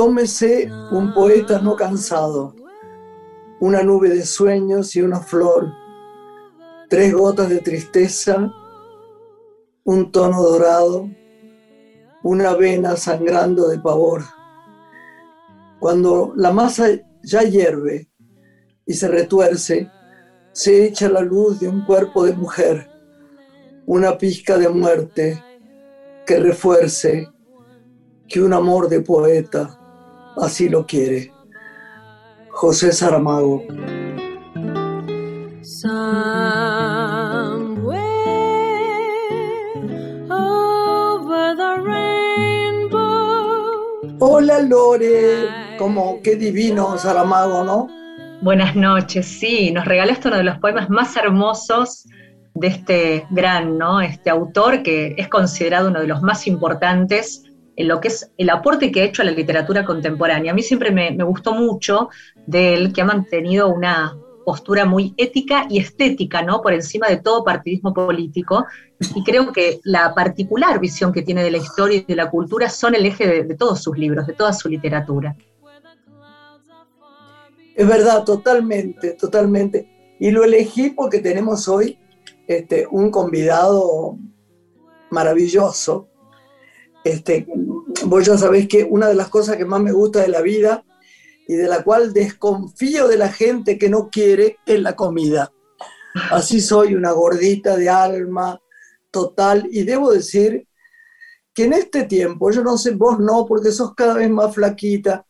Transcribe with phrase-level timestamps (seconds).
[0.00, 2.56] Tómese un poeta no cansado,
[3.60, 5.74] una nube de sueños y una flor,
[6.88, 8.50] tres gotas de tristeza,
[9.84, 11.06] un tono dorado,
[12.22, 14.22] una vena sangrando de pavor.
[15.80, 16.86] Cuando la masa
[17.22, 18.08] ya hierve
[18.86, 19.90] y se retuerce,
[20.52, 22.90] se echa la luz de un cuerpo de mujer,
[23.84, 25.44] una pizca de muerte
[26.24, 27.28] que refuerce
[28.26, 29.76] que un amor de poeta
[30.36, 31.32] así lo quiere.
[32.50, 33.64] José Saramago.
[44.22, 47.88] Hola Lore, como qué divino Saramago, ¿no?
[48.42, 52.06] Buenas noches, sí, nos regalaste uno de los poemas más hermosos
[52.54, 54.00] de este gran, ¿no?
[54.00, 57.44] Este autor que es considerado uno de los más importantes
[57.80, 60.52] en lo que es el aporte que ha hecho a la literatura contemporánea.
[60.52, 62.10] A mí siempre me, gustó mucho
[62.46, 66.60] de él, que ha mantenido una postura muy ética y estética, ¿no?
[66.60, 68.66] Por encima de todo partidismo político.
[69.14, 72.68] Y creo que la particular visión que tiene de la historia y de la cultura
[72.68, 75.34] son el eje de, de todos sus libros, de toda su literatura.
[77.74, 80.16] Es verdad, totalmente, totalmente.
[80.18, 81.98] Y lo elegí porque tenemos hoy
[82.46, 84.18] este, un convidado
[85.08, 86.08] maravilloso,
[87.04, 87.46] este,
[88.04, 90.84] vos ya sabés que una de las cosas que más me gusta de la vida
[91.48, 95.52] y de la cual desconfío de la gente que no quiere es la comida.
[96.30, 98.60] Así soy una gordita de alma
[99.10, 100.66] total y debo decir
[101.54, 105.26] que en este tiempo, yo no sé, vos no, porque sos cada vez más flaquita,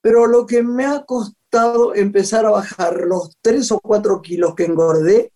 [0.00, 4.64] pero lo que me ha costado empezar a bajar los tres o cuatro kilos que
[4.64, 5.32] engordé,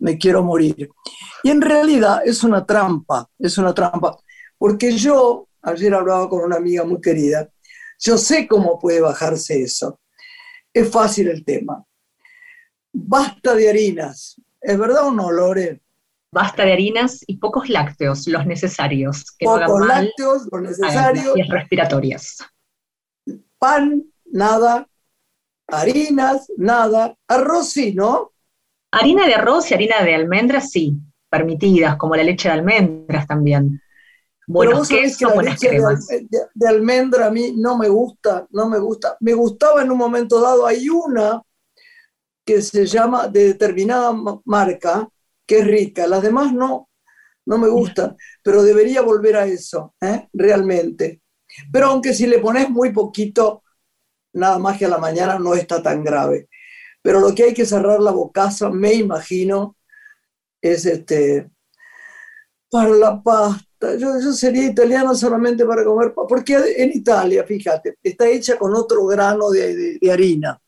[0.00, 0.90] me quiero morir.
[1.42, 4.16] Y en realidad es una trampa, es una trampa.
[4.58, 7.48] Porque yo, ayer hablaba con una amiga muy querida,
[8.00, 10.00] yo sé cómo puede bajarse eso.
[10.72, 11.84] Es fácil el tema.
[12.92, 14.40] Basta de harinas.
[14.60, 15.80] ¿Es verdad o no, Lore?
[16.30, 19.24] Basta de harinas y pocos lácteos, los necesarios.
[19.40, 21.36] pocos lácteos, los necesarios.
[21.36, 22.38] Y respiratorias.
[23.58, 24.88] Pan, nada.
[25.66, 27.16] Harinas, nada.
[27.26, 28.32] Arroz sí, ¿no?
[28.90, 30.96] Harina de arroz y harina de almendras sí,
[31.28, 33.80] permitidas, como la leche de almendras también.
[34.48, 36.06] Bueno, queso, buenas cremas.
[36.06, 39.14] De, de, almendra a mí no me gusta, no me gusta.
[39.20, 41.42] Me gustaba en un momento dado, hay una
[42.46, 44.10] que se llama de determinada
[44.46, 45.06] marca,
[45.46, 46.88] que es rica, las demás no,
[47.44, 50.28] no me gustan, pero debería volver a eso, ¿eh?
[50.32, 51.20] realmente.
[51.70, 53.62] Pero aunque si le pones muy poquito,
[54.32, 56.48] nada más que a la mañana no está tan grave.
[57.02, 59.76] Pero lo que hay que cerrar la bocaza, me imagino,
[60.62, 61.50] es este,
[62.70, 63.67] para la pasta
[63.98, 69.50] yo, sería italiano solamente para comer, porque en Italia, fíjate, está hecha con otro grano
[69.50, 70.60] de, harina,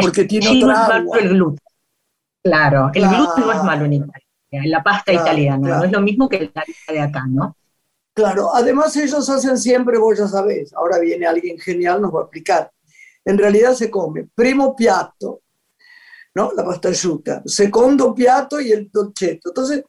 [0.00, 1.18] porque tiene otra agua.
[1.18, 1.64] El gluten.
[2.42, 6.28] Claro, el gluten no es malo en Italia, la pasta italiana, no es lo mismo
[6.28, 7.56] que la de acá, ¿no?
[8.12, 12.22] Claro, además ellos hacen siempre, vos ya sabés, ahora viene alguien genial, nos va a
[12.22, 12.70] explicar.
[13.24, 15.40] En realidad se come primo piatto,
[16.34, 16.52] ¿no?
[16.52, 19.48] La pasta asciutta, segundo piatto y el dolcetto.
[19.48, 19.84] Entonces,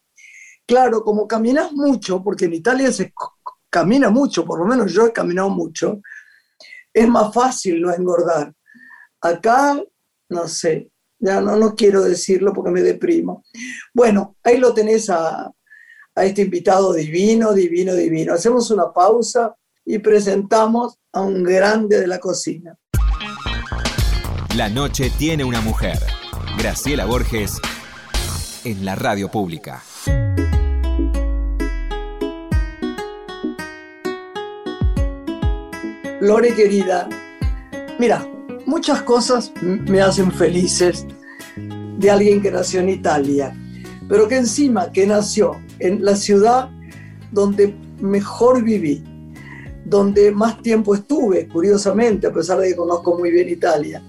[0.67, 3.13] Claro, como caminas mucho, porque en Italia se
[3.69, 6.01] camina mucho, por lo menos yo he caminado mucho,
[6.93, 8.53] es más fácil no engordar.
[9.21, 9.79] Acá,
[10.29, 10.89] no sé,
[11.19, 13.43] ya no, no quiero decirlo porque me deprimo.
[13.93, 15.51] Bueno, ahí lo tenés a,
[16.15, 18.33] a este invitado divino, divino, divino.
[18.33, 22.75] Hacemos una pausa y presentamos a un grande de la cocina.
[24.55, 25.99] La noche tiene una mujer.
[26.57, 27.59] Graciela Borges
[28.63, 29.83] en la radio pública.
[36.21, 37.09] Lore querida,
[37.99, 38.25] mira,
[38.65, 41.05] muchas cosas me hacen felices
[41.97, 43.53] de alguien que nació en Italia,
[44.07, 46.69] pero que encima que nació en la ciudad
[47.31, 49.03] donde mejor viví,
[49.83, 54.01] donde más tiempo estuve, curiosamente, a pesar de que conozco muy bien Italia,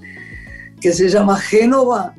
[0.80, 2.14] que se llama Génova,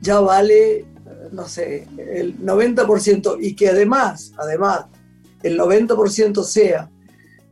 [0.00, 0.84] ya vale,
[1.32, 4.86] no sé, el 90% y que además, además,
[5.42, 6.88] el 90% sea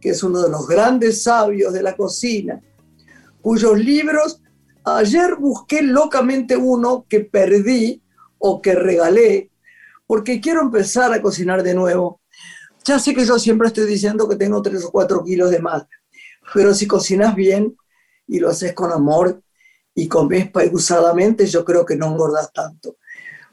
[0.07, 2.63] que es uno de los grandes sabios de la cocina,
[3.43, 4.41] cuyos libros
[4.85, 8.01] ayer busqué locamente uno que perdí
[8.39, 9.51] o que regalé,
[10.07, 12.21] porque quiero empezar a cocinar de nuevo.
[12.85, 15.87] Ya sé que yo siempre estoy diciendo que tengo tres o cuatro kilos de más,
[16.55, 17.77] pero si cocinas bien
[18.29, 19.43] y lo haces con amor
[19.93, 22.99] y comes pausadamente, yo creo que no engordas tanto.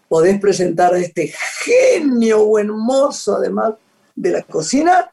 [0.08, 1.34] Podés presentar a este
[1.64, 3.74] genio o hermoso, además
[4.16, 5.13] de la cocina,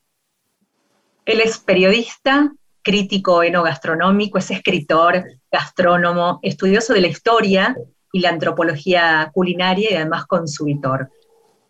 [1.31, 7.77] él es periodista, crítico enogastronómico, es escritor, gastrónomo, estudioso de la historia
[8.13, 11.11] y la antropología culinaria y además consumitor.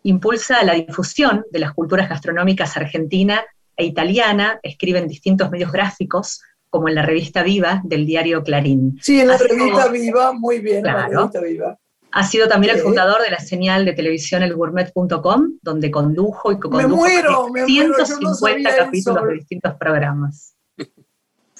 [0.03, 3.43] Impulsa la difusión de las culturas gastronómicas argentina
[3.75, 8.97] e italiana, escribe en distintos medios gráficos, como en la revista Viva del diario Clarín.
[9.01, 11.77] Sí, en la revista Viva, muy bien, la revista Viva.
[12.13, 16.81] Ha sido también el fundador de la señal de televisión elgourmet.com, donde condujo y condujo
[16.81, 20.55] me muero, 150 capítulos de distintos programas.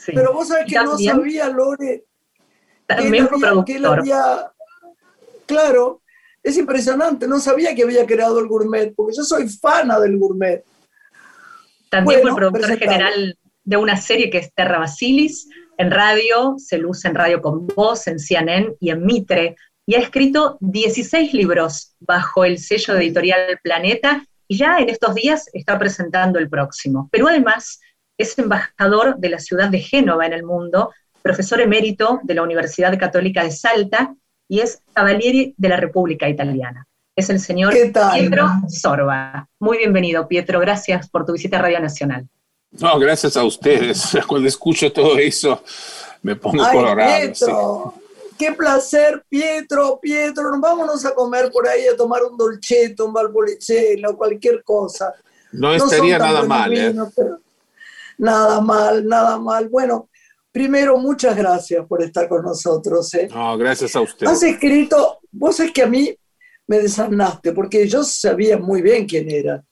[0.05, 2.05] Pero vos sabés que no sabía, Lore,
[2.85, 4.03] también fue productor.
[5.45, 6.01] claro,
[6.43, 10.63] es impresionante, no sabía que había creado el gourmet, porque yo soy fana del gourmet.
[11.89, 17.07] También fue productor general de una serie que es Terra Basilis, en radio, se luce
[17.07, 19.55] en Radio con Voz, en CNN y en Mitre,
[19.91, 25.13] y ha escrito 16 libros bajo el sello de editorial Planeta, y ya en estos
[25.15, 27.09] días está presentando el próximo.
[27.11, 27.81] Pero además
[28.17, 32.97] es embajador de la ciudad de Génova en el mundo, profesor emérito de la Universidad
[32.97, 34.15] Católica de Salta
[34.47, 36.87] y es Cavalieri de la República Italiana.
[37.13, 39.49] Es el señor Pietro Sorba.
[39.59, 40.61] Muy bienvenido, Pietro.
[40.61, 42.29] Gracias por tu visita a Radio Nacional.
[42.79, 44.17] No, gracias a ustedes.
[44.25, 45.61] Cuando escucho todo eso,
[46.21, 47.19] me pongo colorado.
[47.19, 48.00] Pietro,
[48.41, 50.43] qué placer, Pietro, Pietro.
[50.59, 55.13] Vámonos a comer por ahí, a tomar un dolcetto, un o cualquier cosa.
[55.51, 56.95] No, estaría nada mal, ¿eh?
[58.17, 59.69] Nada mal, nada mal.
[59.69, 60.09] Bueno,
[60.51, 63.13] primero, muchas gracias por estar con nosotros.
[63.13, 63.27] ¿eh?
[63.31, 64.25] No, gracias a usted.
[64.25, 66.15] Has escrito, vos es que a mí
[66.65, 69.63] me desarnaste, porque yo sabía muy bien quién era.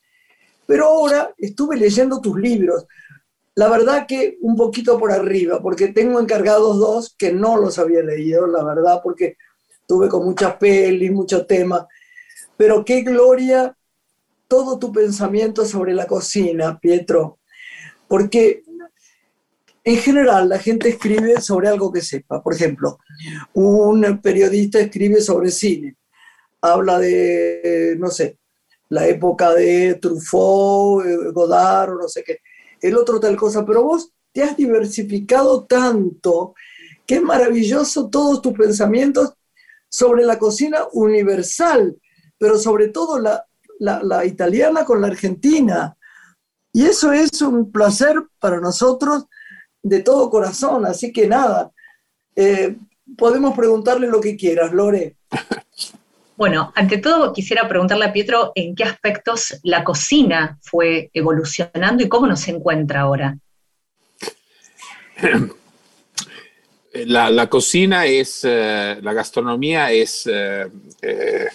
[0.68, 2.86] Pero ahora estuve leyendo tus libros.
[3.60, 8.02] La verdad que un poquito por arriba, porque tengo encargados dos que no los había
[8.02, 9.36] leído, la verdad, porque
[9.86, 11.86] tuve con muchas pelis, muchos temas.
[12.56, 13.76] Pero qué gloria
[14.48, 17.40] todo tu pensamiento sobre la cocina, Pietro.
[18.08, 18.64] Porque
[19.84, 22.42] en general la gente escribe sobre algo que sepa.
[22.42, 23.00] Por ejemplo,
[23.52, 25.98] un periodista escribe sobre cine.
[26.62, 28.38] Habla de, no sé,
[28.88, 32.40] la época de Truffaut, eh, Godard, o no sé qué,
[32.82, 36.54] el otro tal cosa, pero vos te has diversificado tanto
[37.06, 39.34] que es maravilloso todos tus pensamientos
[39.90, 41.98] sobre la cocina universal,
[42.38, 43.46] pero sobre todo la,
[43.80, 45.98] la, italiana con la argentina.
[46.72, 49.26] Y eso es un placer para nosotros
[49.82, 51.72] de todo corazón, así que nada,
[52.36, 52.78] eh,
[53.18, 55.18] podemos preguntarle lo que quieras, Lore.
[56.40, 62.08] Bueno, ante todo quisiera preguntarle a Pietro en qué aspectos la cocina fue evolucionando y
[62.08, 63.38] cómo nos encuentra ahora.
[66.94, 70.68] La, cocina es, eh, la gastronomía es, eh,
[71.04, 71.48] eh,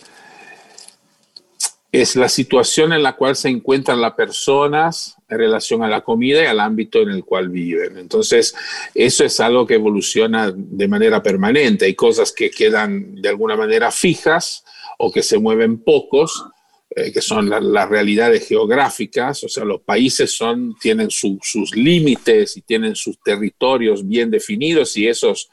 [1.90, 6.42] es la situación en la cual se encuentran las personas en relación a la comida
[6.42, 7.98] y al ámbito en el cual viven.
[7.98, 8.54] Entonces,
[8.94, 11.87] eso es algo que evoluciona de manera permanente.
[11.87, 14.64] Hay cosas que quedan de alguna manera fijas
[14.99, 16.44] o que se mueven pocos,
[16.96, 22.62] eh, que son las realidades geográficas, o sea, los países son, tienen sus límites y
[22.62, 25.50] tienen sus territorios bien definidos y esos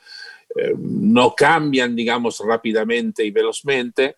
[0.55, 4.17] eh, no cambian, digamos, rápidamente y velozmente,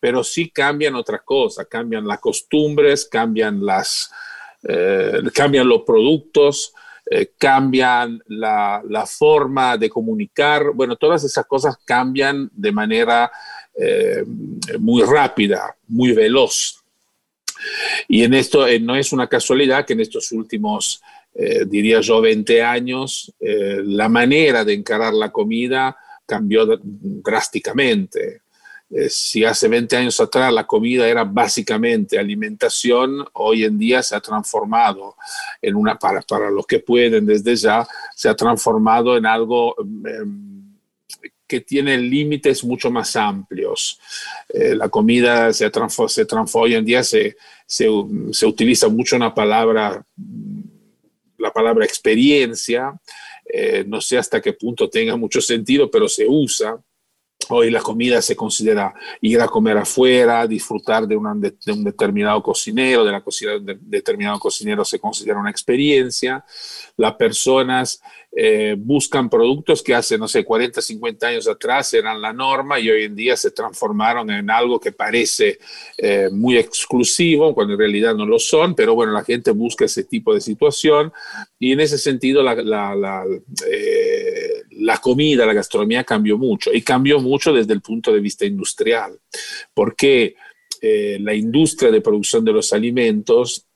[0.00, 4.10] pero sí cambian otras cosas, cambian las costumbres, cambian, las,
[4.66, 6.72] eh, cambian los productos,
[7.36, 13.30] cambian la, forma de comunicar, bueno, todas esas cosas cambian de manera
[13.74, 14.22] eh,
[14.78, 16.78] muy rápida, muy veloz.
[18.06, 21.00] Y en esto eh, no es una casualidad que en estos últimos,
[21.34, 28.42] eh, diría yo, 20 años, la manera de encarar la comida cambió drásticamente.
[29.08, 34.20] si hace 20 años atrás la comida era básicamente alimentación, hoy en día se ha
[34.20, 35.16] transformado
[35.62, 40.51] en una, para, para los que pueden desde ya, se ha transformado en algo em,
[41.52, 44.00] que tiene límites mucho más amplios.
[44.48, 47.88] Eh, la comida se transforma, se hoy en día se, se,
[48.30, 50.02] se, utiliza mucho una palabra,
[51.36, 52.98] la palabra experiencia,
[53.44, 56.82] eh, no sé hasta qué punto tenga mucho sentido, pero se usa.
[57.50, 63.04] Hoy la comida se considera ir a comer afuera, disfrutar de, de un determinado cocinero,
[63.04, 66.42] de la cocina de un determinado cocinero se considera una experiencia.
[66.96, 68.02] Las personas
[68.34, 72.88] eh, buscan productos que hace, no sé, 40, 50 años atrás eran la norma y
[72.88, 75.58] hoy en día se transformaron en algo que parece
[75.98, 80.04] eh, muy exclusivo, cuando en realidad no lo son, pero bueno, la gente busca ese
[80.04, 81.12] tipo de situación.
[81.58, 83.24] Y en ese sentido la, la, la,
[83.70, 88.46] eh, la comida, la gastronomía cambió mucho y cambió mucho desde el punto de vista
[88.46, 89.18] industrial,
[89.74, 90.36] porque
[91.20, 93.68] la industria de producción de los alimentos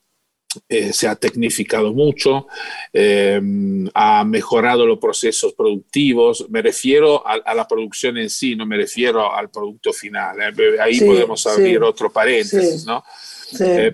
[0.68, 2.46] eh, se ha tecnificado mucho,
[2.92, 3.40] eh,
[3.94, 6.46] ha mejorado los procesos productivos.
[6.50, 10.36] Me refiero a, la producción en sí, no me refiero al producto final.
[10.40, 10.80] Eh.
[10.80, 13.02] Ahí podemos abrir otro paréntesis, ¿no?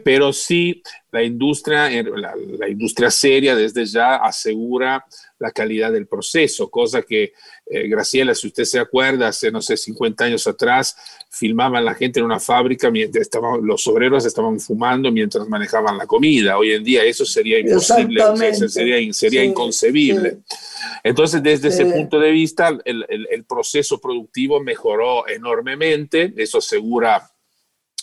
[0.02, 5.04] pero sí, la industria, la, industria seria desde ya asegura
[5.38, 7.34] la calidad del proceso, cosa que,
[7.88, 10.96] Graciela, si usted se acuerda, hace, no sé, 50 años atrás,
[11.30, 16.06] filmaban la gente en una fábrica mientras estaban, los obreros estaban fumando mientras manejaban la
[16.06, 16.58] comida.
[16.58, 18.22] Hoy en día eso sería imposible,
[18.68, 20.38] sería, sería inconcebible.
[21.02, 27.30] Entonces, desde ese punto de vista, el, el, proceso productivo mejoró enormemente, eso asegura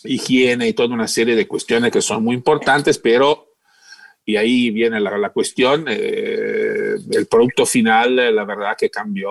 [0.04, 3.49] higiene y toda una serie de cuestiones que son muy importantes, pero
[4.30, 9.30] y ahí viene la, la cuestión, eh, el producto final, la verdad que cambió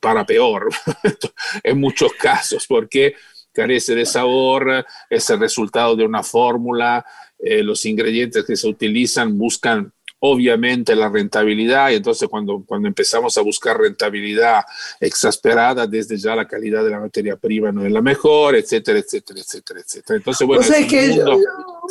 [0.00, 0.68] para peor
[1.62, 3.14] en muchos casos, porque
[3.52, 7.04] carece de sabor, es el resultado de una fórmula,
[7.38, 13.38] eh, los ingredientes que se utilizan buscan obviamente la rentabilidad y entonces cuando, cuando empezamos
[13.38, 14.62] a buscar rentabilidad
[14.98, 19.40] exasperada, desde ya la calidad de la materia prima no es la mejor, etcétera, etcétera,
[19.40, 20.16] etcétera, etcétera.
[20.16, 21.22] Entonces, bueno, que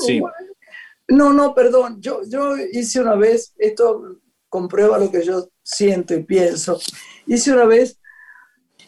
[0.06, 0.22] sí.
[1.08, 6.24] No, no, perdón, yo, yo hice una vez, esto comprueba lo que yo siento y
[6.24, 6.80] pienso,
[7.26, 8.00] hice una vez,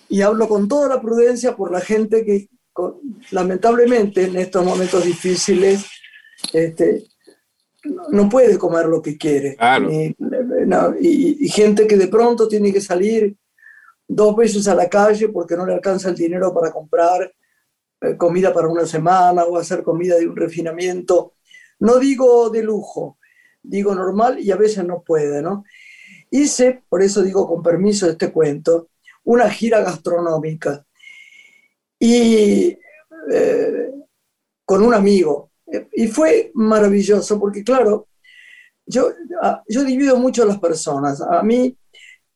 [0.10, 2.50] y hablo con toda la prudencia por la gente que
[3.32, 5.86] lamentablemente en estos momentos difíciles
[6.54, 7.06] este,
[8.10, 9.56] no puede comer lo que quiere.
[11.00, 13.36] Y, gente que de pronto tiene que salir
[14.08, 17.34] dos veces a la calle porque no le alcanza el dinero para comprar
[18.02, 21.34] eh, comida para una semana o hacer comida de un refinamiento.
[21.80, 23.18] No digo de lujo,
[23.62, 25.64] digo normal y a veces no puede, ¿no?
[26.32, 28.90] Hice, por eso digo con permiso de este cuento,
[29.24, 30.86] una gira gastronómica
[31.98, 32.78] y
[33.32, 33.92] eh,
[34.66, 35.52] con un amigo.
[35.94, 38.08] Y fue maravilloso porque, claro,
[38.86, 39.12] yo,
[39.68, 41.22] yo divido mucho a las personas.
[41.22, 41.78] A mí,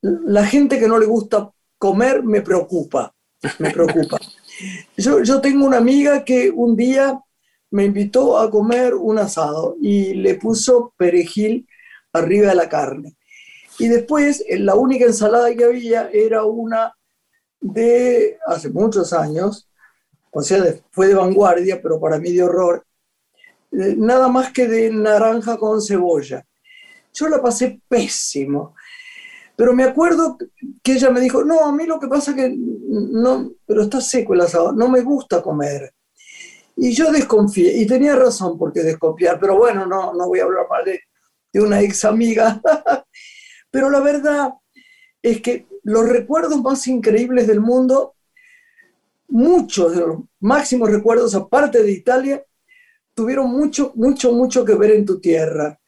[0.02, 3.14] la gente que no le gusta comer me preocupa,
[3.60, 4.20] me preocupa.
[4.96, 7.20] Yo, yo tengo una amiga que un día
[7.74, 11.68] me invitó a comer un asado y le puso perejil
[12.14, 13.18] arriba de la carne.
[13.80, 16.96] Y después, la única ensalada que había era una
[17.60, 19.68] de hace muchos años,
[20.30, 22.86] o sea, fue de vanguardia, pero para mí de horror,
[23.72, 26.46] eh, nada más que de naranja con cebolla.
[27.12, 28.76] Yo la pasé pésimo.
[29.56, 30.38] Pero me acuerdo
[30.84, 34.00] que ella me dijo, no, a mí lo que pasa es que no, pero está
[34.00, 35.92] seco el asado, no me gusta comer.
[36.76, 40.66] Y yo desconfié, y tenía razón porque desconfiar, pero bueno, no, no voy a hablar
[40.70, 41.02] mal de,
[41.54, 42.62] de una ex amiga.
[43.72, 44.54] Pero la verdad
[45.22, 48.16] es que los recuerdos más increíbles del mundo,
[49.28, 52.46] muchos de los máximos recuerdos, aparte de Italia,
[53.14, 55.80] tuvieron mucho, mucho, mucho que ver en tu tierra.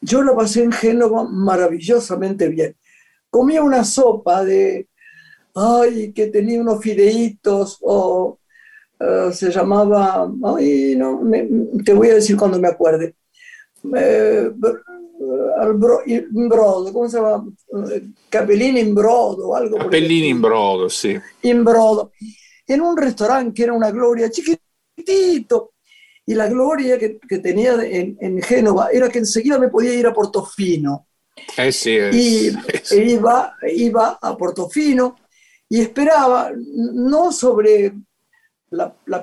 [0.00, 2.76] Yo la pasé en Génova maravillosamente bien.
[3.30, 4.88] Comía una sopa de,
[5.54, 8.38] ay, que tenía unos fideitos o
[9.02, 11.22] eh, se llamaba, ay, no,
[11.84, 13.16] te voy a decir cuando me acuerde.
[13.94, 17.44] Eh, bro, in brodo, come si chiama?
[18.28, 19.76] Capellini in brodo o algo.
[19.76, 21.18] Capellini in brodo, sì.
[21.40, 22.12] In brodo.
[22.64, 25.72] En un restaurante que era una gloria chiquitito.
[26.24, 30.06] Y la gloria que, que tenía en, en, Génova era que enseguida me podía ir
[30.06, 31.08] a Portofino.
[31.56, 32.92] Eh sí, es, y es.
[32.92, 35.16] Iba, iba a Portofino
[35.68, 37.92] y esperaba, no sobre
[38.72, 39.22] la, la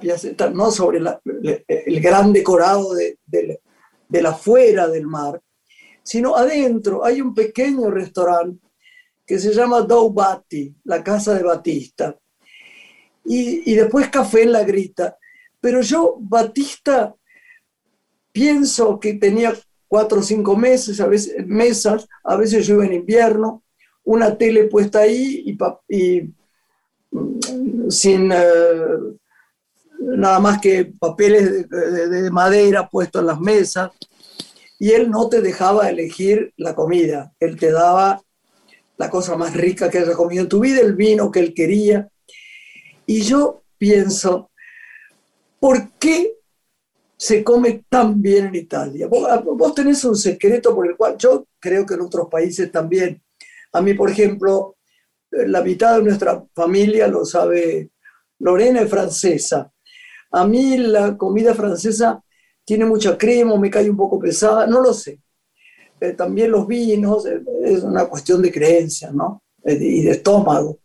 [0.52, 1.20] no sobre la,
[1.68, 3.60] el gran decorado de, de,
[4.08, 5.42] de la fuera del mar,
[6.04, 8.66] sino adentro hay un pequeño restaurante
[9.26, 12.18] que se llama Dou Batti, la casa de Batista.
[13.26, 15.18] Y, y, después café en la grita.
[15.62, 17.14] Pero yo, Batista,
[18.32, 19.54] pienso que tenía
[19.88, 23.64] cuatro o cinco meses, a veces mesas, a veces yo iba en invierno,
[24.04, 25.58] una tele puesta ahí y,
[25.96, 26.34] y
[27.12, 29.19] mm, sin eh,
[30.00, 33.92] nada más que papeles de, de, madera puestos en las mesas
[34.80, 38.22] y él no te dejaba elegir la comida, él te daba
[39.00, 42.10] la cosa más rica que hayas comido en tu vida, el vino que él quería.
[43.06, 44.52] Y yo pienso,
[45.60, 46.36] ¿por qué
[47.18, 49.08] se come tan bien en Italia?
[49.08, 53.24] Vos, tenés un secreto por el cual yo creo que en otros países también.
[53.72, 54.76] A mí, por ejemplo,
[55.32, 57.92] la mitad de nuestra familia lo sabe,
[58.40, 59.72] Lorena es francesa.
[60.32, 62.24] A mí la comida francesa
[62.64, 65.20] tiene mucha crema, me cae un poco pesada, no lo sé.
[66.00, 69.44] Eh, también los vinos, eh, es una cuestión de creencia, ¿no?
[69.64, 70.80] Eh, y de estómago.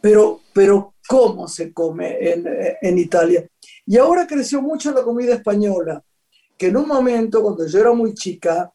[0.00, 2.46] Pero, pero ¿cómo se come en,
[2.82, 3.46] en, Italia?
[3.86, 6.02] Y ahora creció mucho la comida española.
[6.56, 8.72] que en un momento, cuando yo era muy chica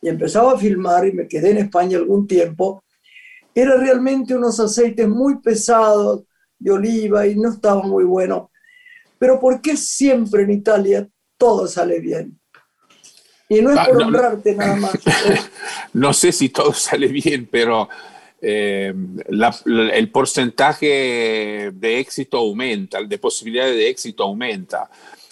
[0.00, 2.84] y empezaba a filmar y me quedé en España algún tiempo,
[3.54, 6.24] era realmente unos aceites muy pesados
[6.58, 8.50] de oliva y no estaba muy bueno.
[9.18, 12.38] Pero ¿por qué siempre en Italia todo sale bien?
[13.48, 14.98] Y no es ah, por honrarte nada más.
[15.92, 17.88] no sé si todo sale bien, pero
[18.40, 18.92] eh,
[19.92, 24.90] el porcentaje de éxito aumenta, de posibilidades de éxito aumenta,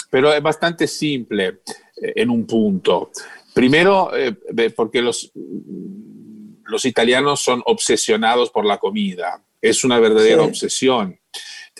[0.09, 1.61] pero es bastante simple
[2.01, 3.11] eh, en un punto.
[3.53, 4.35] Primero, eh,
[4.75, 5.31] porque los,
[6.65, 11.19] los italianos son obsesionados por la comida, es una verdadera obsesión.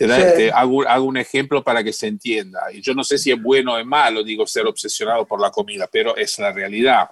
[0.07, 2.61] Te, hago, hago, un ejemplo para que se entienda.
[2.73, 5.87] Y yo no sé si es bueno o malo, digo, ser obsesionado por la comida,
[5.91, 7.09] pero es la realidad.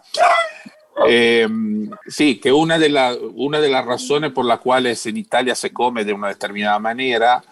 [1.07, 1.48] Eh,
[2.07, 5.71] sí, que una de, la, una de las razones por las cuales en Italia se
[5.71, 7.43] come de una determinada manera,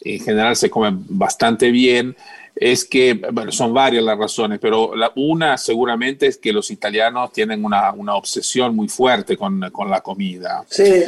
[0.00, 2.16] en general se come bastante bien,
[2.54, 7.32] es que, bueno, son varias las razones, pero la, una seguramente es que los italianos
[7.32, 10.64] tienen una, una obsesión muy fuerte con, con la comida.
[10.68, 11.04] Sí.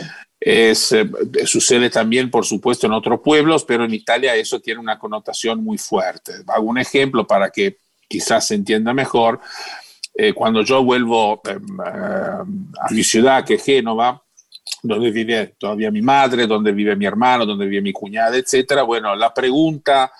[0.49, 1.11] Es, eh,
[1.45, 5.77] sucede también, por supuesto, en otros pueblos, pero en Italia eso tiene una connotación muy
[5.77, 6.35] fuerte.
[6.47, 9.41] Hago un ejemplo para que quizás se entienda mejor.
[10.15, 14.23] Eh, cuando yo vuelvo em, em, a mi ciudad, que es Génova,
[14.85, 19.17] donde vive todavía mi madre, donde vive mi hermano, donde vive mi cuñada, etcétera, bueno,
[19.17, 20.13] la pregunta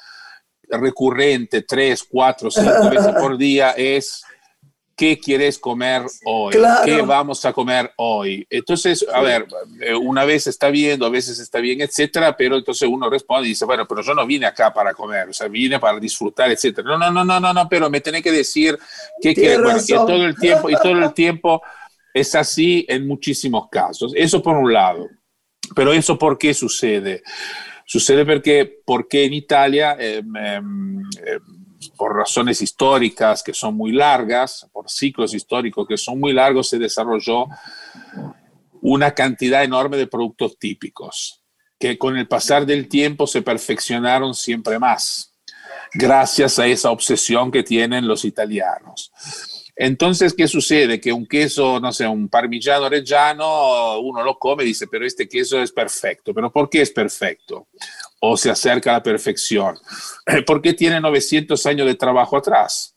[0.69, 4.25] recurrente tres, cuatro, cinco veces por día es
[4.97, 6.55] ¿qué quieres comer hoy?
[6.85, 8.47] ¿Qué vamos a comer hoy?
[8.49, 9.47] Entonces, a ver,
[9.81, 13.51] eh, una vez está bien, dos veces está bien, etcétera, pero entonces uno responde y
[13.51, 16.89] dice, bueno, pero yo no vine acá para comer, o sea, vine para disfrutar, etcétera.
[16.89, 18.79] No, no, no, no, no, no, pero me tenés que decir
[19.21, 21.63] qué quieres, bueno, y todo el tiempo, y todo el tiempo
[22.15, 24.13] es así en muchísimos casos.
[24.17, 25.07] Eso por un lado.
[25.75, 27.23] Pero eso, ¿por qué sucede?
[27.85, 30.23] Sucede porque, porque en Italia eh,
[31.91, 36.79] por razones históricas que son muy largas, por ciclos históricos que son muy largos, se
[36.79, 37.47] desarrolló
[38.83, 41.43] una cantidad enorme de productos típicos
[41.79, 45.35] que con el pasar del tiempo se perfeccionaron siempre más,
[45.93, 49.13] gracias a esa obsesión que tienen los italianos.
[49.79, 50.99] Entonces, ¿qué sucede?
[50.99, 55.29] Que un queso, no sé, un parmigiano reggiano, uno lo come y dice, pero este
[55.29, 56.33] queso es perfecto.
[56.33, 57.69] ¿Pero por qué es perfecto?
[58.31, 59.79] O se acerca a la perfección.
[60.47, 62.97] Porque tiene 900 años de trabajo atrás.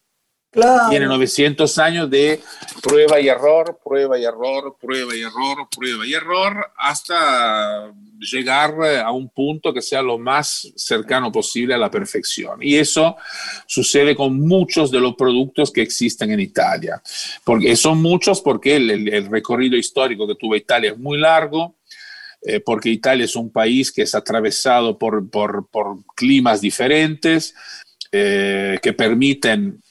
[0.89, 2.42] Tiene 900 años de
[2.82, 8.74] prueba y error, prueba y error, prueba y error, prueba y error, hasta llegar
[9.06, 12.63] a un punto que sea lo más cercano posible a la perfección.
[12.63, 13.15] Y eso
[13.68, 17.00] sucede con muchos de los productos que existen en Italia.
[17.44, 21.76] Porque son muchos porque el recorrido histórico que tuvo Italia es muy largo,
[22.41, 25.67] eh, porque Italia es un país que es atravesado por, por,
[26.15, 27.54] climas diferentes
[28.12, 29.82] eh, que permiten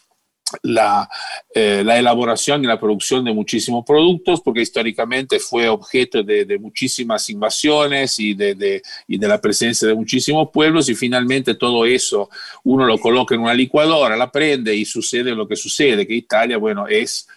[0.62, 1.08] la,
[1.54, 6.58] eh, la, elaboración y la producción de muchísimos productos, porque históricamente fue objeto de, de
[6.58, 11.84] muchísimas invasiones y de, de, y de, la presencia de muchísimos pueblos, y finalmente todo
[11.84, 12.30] eso
[12.64, 16.56] uno lo coloca en una licuadora, la prende y sucede lo que sucede, que Italia,
[16.56, 17.28] bueno, es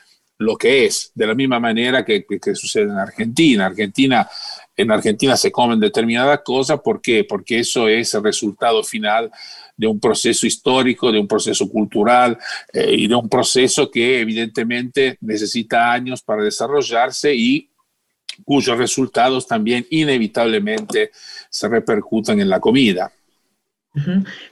[0.42, 3.66] lo que es, de la misma manera que, que, sucede en Argentina.
[3.66, 4.28] Argentina
[4.76, 6.80] en Argentina se comen determinadas cosas.
[6.82, 7.24] ¿Por qué?
[7.24, 9.32] Porque eso es el resultado final
[9.78, 12.38] de un proceso histórico, de un proceso cultural
[12.74, 17.70] eh, y de un proceso que evidentemente necesita años para desarrollarse y
[18.44, 21.12] cuyos resultados también inevitablemente
[21.50, 23.12] se repercutan en la comida.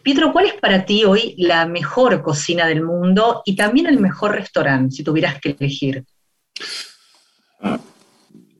[0.03, 4.35] Pietro, ¿cuál es para ti hoy la mejor cocina del mundo y también el mejor
[4.35, 6.03] restaurante, si tuvieras que elegir?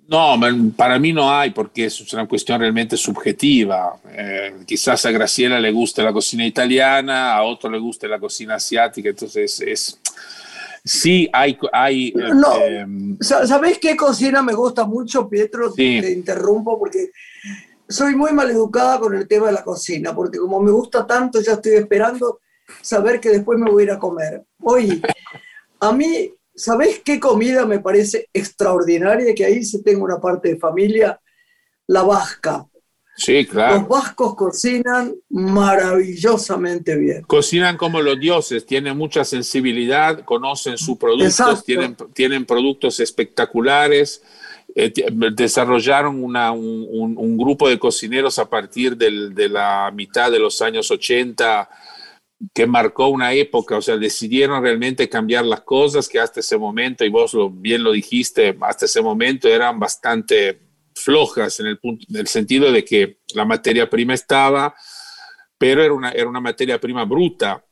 [0.10, 0.39] No,
[0.76, 4.00] para mí no hay, porque es una cuestión realmente subjetiva.
[4.12, 8.56] Eh, quizás a Graciela le guste la cocina italiana, a otro le guste la cocina
[8.56, 10.00] asiática, entonces es...
[10.84, 11.60] Sí, hay...
[11.72, 15.72] hay eh, no, em, ¿sabes qué cocina me gusta mucho, Pietro?
[15.74, 17.12] Te interrumpo porque
[17.89, 21.54] soy muy maleducada con el tema de la cocina, porque como me gusta tanto, ya
[21.54, 22.39] estoy esperando
[22.82, 24.45] saber que después me voy a ir a comer.
[24.62, 25.02] Oye,
[25.80, 29.34] a mí ¿Sabés qué comida me parece extraordinaria?
[29.34, 31.17] Que ahí se tengo una parte de familia,
[31.88, 32.67] la vasca.
[33.15, 33.78] Sí, claro.
[33.78, 37.21] Los vascos cocinan maravillosamente bien.
[37.23, 44.21] Cocinan como los dioses, tienen mucha sensibilidad, conocen sus productos, tienen, tienen productos espectaculares.
[44.75, 44.93] Eh,
[45.34, 51.69] desarrollaron un, grupo de cocineros a partir de la mitad de los años 80
[52.53, 57.03] que marcó una época, o sea, decidieron realmente cambiar las cosas que hasta ese momento,
[57.03, 60.62] y vos lo, bien lo dijiste, hasta ese momento eran bastante
[60.95, 61.77] flojas en
[62.15, 64.73] el, sentido de que la materia prima estaba,
[65.58, 67.63] pero era una materia prima bruta.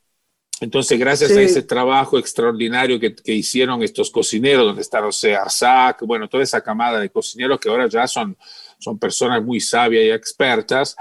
[0.60, 5.42] Entonces, gracias a ese trabajo extraordinario que, que, hicieron estos cocineros, donde está, o sea,
[5.42, 8.36] Arzac, bueno, toda esa camada de cocineros que ahora ya son,
[8.78, 10.96] son personas muy sabias y expertas,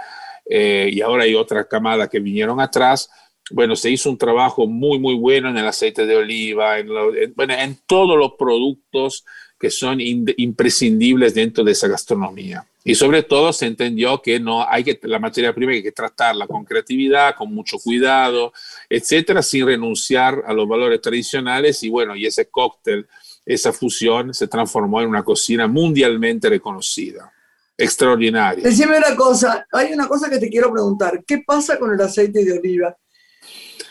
[0.48, 3.10] eh, y ahora hay otra camada que vinieron atrás,
[3.52, 6.90] bueno, se hizo un trabajo muy, muy bueno en el aceite de oliva, en,
[7.36, 9.26] bueno, en todos los productos
[9.60, 12.66] que son imprescindibles dentro de esa gastronomía.
[12.88, 16.48] Y sobre todo se entendió que no hay que la materia prima hay que tratarla
[16.48, 18.54] con creatividad, con mucho cuidado,
[18.90, 21.84] etcétera, sin renunciar a los valores tradicionales.
[21.84, 23.06] Y bueno, y ese cóctel,
[23.46, 27.30] esa fusión se transformó en una cocina mundialmente reconocida.
[27.78, 28.64] Extraordinaria.
[28.64, 31.26] Decime una cosa, hay una cosa que te quiero preguntar.
[31.28, 32.96] ¿Qué pasa con el aceite de oliva?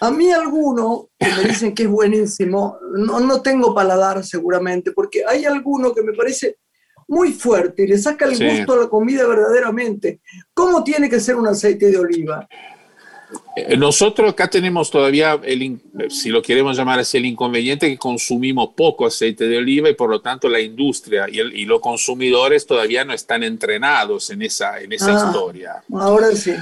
[0.00, 5.22] A mí alguno que me dicen que es buenísimo, no, no tengo paladar seguramente, porque
[5.28, 6.56] hay alguno que me parece
[7.08, 10.20] muy fuerte y le saca el gusto a la comida verdaderamente.
[10.54, 12.48] ¿Cómo tiene que ser un aceite de oliva?
[13.56, 18.70] Eh, nosotros acá tenemos todavía, el, si lo queremos llamar así, el inconveniente que consumimos
[18.76, 23.04] poco aceite de oliva y por lo tanto la industria y, y los consumidores todavía
[23.04, 25.82] no están entrenados en esa, en esa ah, historia.
[25.92, 26.52] Ahora sí.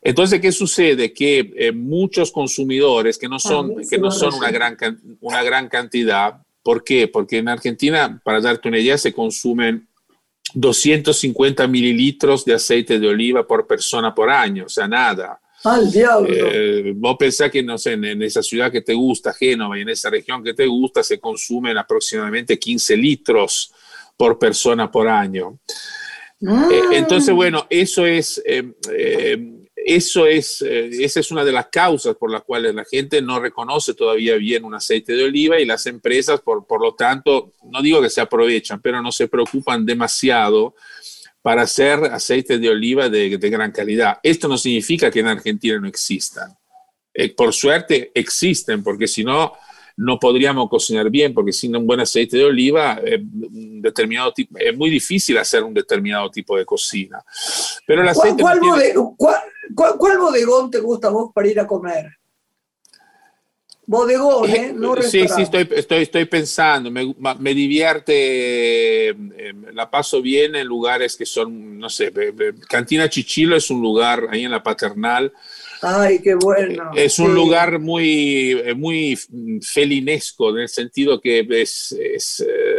[0.00, 1.12] Entonces, ¿qué sucede?
[1.12, 4.76] Que eh, muchos consumidores, que no son, ah, que no son una, gran,
[5.20, 7.08] una gran cantidad, ¿por qué?
[7.08, 9.87] Porque en Argentina, para darte una idea, se consumen
[10.54, 15.40] 250 mililitros de aceite de oliva por persona por año, o sea, nada.
[15.64, 16.28] ¡Al diablo!
[16.30, 19.88] Eh, vos pensás que, no sé, en, esa ciudad que te gusta, Génova, y en
[19.88, 23.72] esa región que te gusta, se consumen aproximadamente 15 litros
[24.16, 25.58] por persona por año.
[26.46, 26.68] Ah.
[26.70, 28.40] Eh, entonces, bueno, eso es
[29.86, 33.40] eso es, eh, esa es una de las causas por las cuales la gente no
[33.40, 37.82] reconoce todavía bien un aceite de oliva y las empresas, por, por lo tanto, no
[37.82, 40.74] digo que se aprovechan, pero no se preocupan demasiado
[41.42, 44.18] para hacer aceites de oliva de, de gran calidad.
[44.22, 46.56] Esto no significa que en Argentina no existan.
[47.14, 49.52] Eh, por suerte existen, porque si no,
[49.96, 54.76] no podríamos cocinar bien, porque sin un buen aceite de oliva eh, determinado tipo, es
[54.76, 57.20] muy difícil hacer un determinado tipo de cocina.
[57.84, 58.60] Pero el aceite ¿Cuál,
[59.16, 59.36] cuál,
[59.70, 62.06] bodegón te gusta vos para ir a comer?
[63.86, 64.72] Bodegón, ¿eh?
[64.74, 70.66] No sí, sí, estoy, estoy, estoy pensando, me, me divierte, eh, la paso bien en
[70.66, 72.12] lugares que son, no sé,
[72.68, 75.32] Cantina Chichilo es un lugar ahí en la Paternal,
[75.80, 76.90] Ay, qué bueno.
[76.94, 79.18] Es un lugar muy, eh, muy
[79.62, 82.77] felinesco, en el sentido que es, es eh,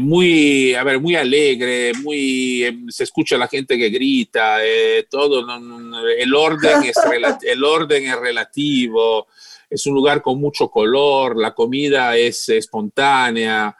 [0.00, 5.40] muy, a ver, muy alegre, muy, em, se escucha la gente que grita, eh, todo,
[5.40, 6.96] el, orden es
[7.42, 9.26] el orden es relativo,
[9.68, 13.74] es un lugar con mucho color, la comida es espontánea.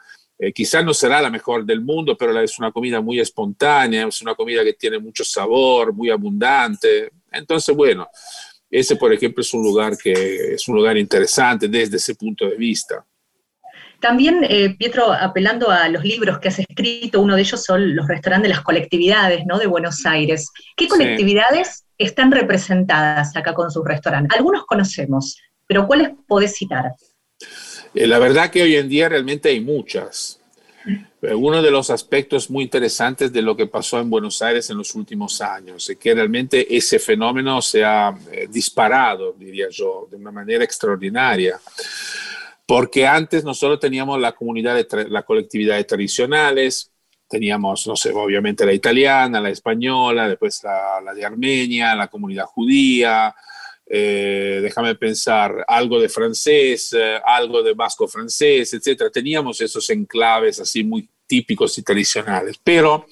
[0.55, 4.33] quizás no será la mejor del mundo, pero es una comida muy espontánea, es una
[4.33, 7.11] comida que tiene mucho sabor, muy abundante.
[7.31, 8.07] Entonces, bueno,
[8.71, 12.55] ese, por ejemplo, es un lugar que es un lugar interesante desde ese punto de
[12.55, 13.05] vista.
[14.01, 18.07] También, eh, Pietro, apelando a los libros que has escrito, uno de ellos son los
[18.07, 19.59] restaurantes de las colectividades ¿no?
[19.59, 20.49] de Buenos Aires.
[20.75, 24.35] ¿Qué colectividades están representadas acá con sus restaurantes?
[24.35, 26.93] Algunos conocemos, pero ¿cuáles podés citar?
[27.93, 30.41] Eh, la verdad que hoy en día realmente hay muchas.
[31.21, 34.95] Uno de los aspectos muy interesantes de lo que pasó en Buenos Aires en los
[34.95, 40.31] últimos años es que realmente ese fenómeno se ha eh, disparado, diría yo, de una
[40.31, 41.59] manera extraordinaria.
[42.71, 46.89] Porque antes nosotros teníamos la comunidad, de la colectividad tradicionales,
[47.27, 53.35] teníamos, no sé, obviamente la italiana, la española, después la, de Armenia, la comunidad judía,
[53.85, 59.09] eh, déjame pensar, algo de francés, eh, algo de vasco francés, etcétera.
[59.09, 63.05] Teníamos esos enclaves así muy típicos y tradicionales, pero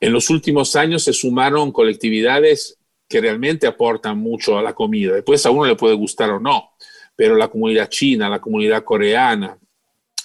[0.00, 2.76] en los últimos años se sumaron colectividades
[3.08, 5.14] que realmente aportan mucho a la comida.
[5.14, 6.73] Después a uno le puede gustar o no,
[7.16, 9.58] pero la comunidad china, la comunidad coreana,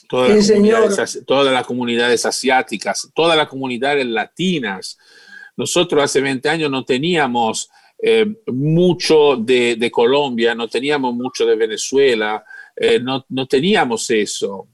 [0.08, 4.98] todas, las, comunidades, todas las comunidades asiáticas, todas las comunidades latinas.
[5.56, 7.70] Nosotros hace 20 años no teníamos
[8.02, 12.44] eh, mucho de, Colombia, no teníamos mucho de Venezuela,
[12.76, 14.68] eh, no, no, teníamos eso,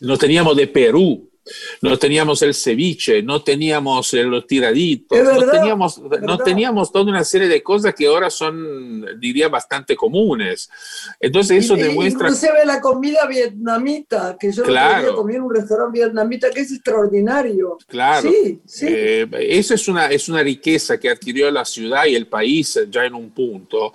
[0.00, 1.31] no teníamos de Perú,
[1.80, 7.48] no teníamos el ceviche, no teníamos los tiraditos, no, teníamos, no teníamos toda una serie
[7.48, 10.70] de cosas que ahora son, diría, bastante comunes.
[11.18, 12.28] Entonces eso demuestra...
[12.28, 15.16] Inclusive la comida vietnamita, que yo claro.
[15.16, 17.78] comí en un restaurante vietnamita que es extraordinario.
[17.88, 18.30] Claro.
[18.30, 18.86] Sí, sí.
[18.88, 23.04] Eh, eso es una, es una riqueza que adquirió la ciudad y el país ya
[23.04, 23.92] en un punto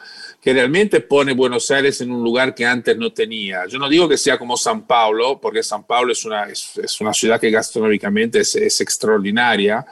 [0.47, 3.65] que realmente pone Buenos Aires en un lugar que antes no tenía.
[3.67, 7.01] Yo no digo que sea como San Paulo, porque San Paulo es una, es, es
[7.01, 9.85] una ciudad que gastronómicamente es, es extraordinaria.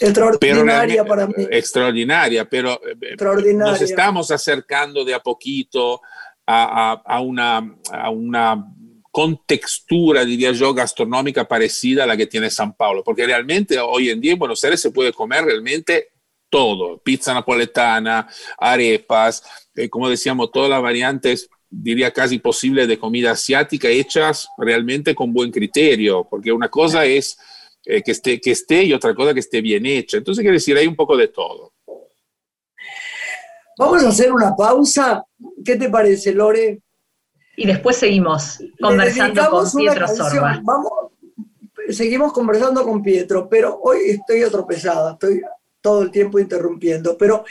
[0.00, 1.46] Extraordinaria para mí.
[1.48, 3.70] Extraordinaria, pero eh, extraordinaria.
[3.70, 6.00] nos estamos acercando de a poquito
[6.44, 8.66] a, una, a una
[9.12, 14.20] contextura, diría yo, gastronómica parecida a la que tiene San Paulo, porque realmente hoy en
[14.20, 16.13] día en Buenos Aires se puede comer realmente
[16.54, 19.42] todo, pizza napoletana, arepas,
[19.74, 25.32] eh, como decíamos, todas las variantes diría casi posible de comida asiática hechas realmente con
[25.32, 27.36] buen criterio, porque una cosa es
[27.84, 30.16] eh, que, esté, que esté y otra cosa que esté bien hecha.
[30.16, 31.72] Entonces, quiere decir, hay un poco de todo.
[33.76, 35.24] Vamos a hacer una pausa.
[35.64, 36.82] ¿Qué te parece, Lore?
[37.56, 40.60] Y después seguimos conversando con Pietro Sorba.
[40.62, 40.92] Vamos,
[41.88, 45.42] seguimos conversando con Pietro, pero hoy estoy atropellada, estoy
[45.84, 47.18] todo el tiempo interrumpiendo.
[47.18, 47.44] Pero,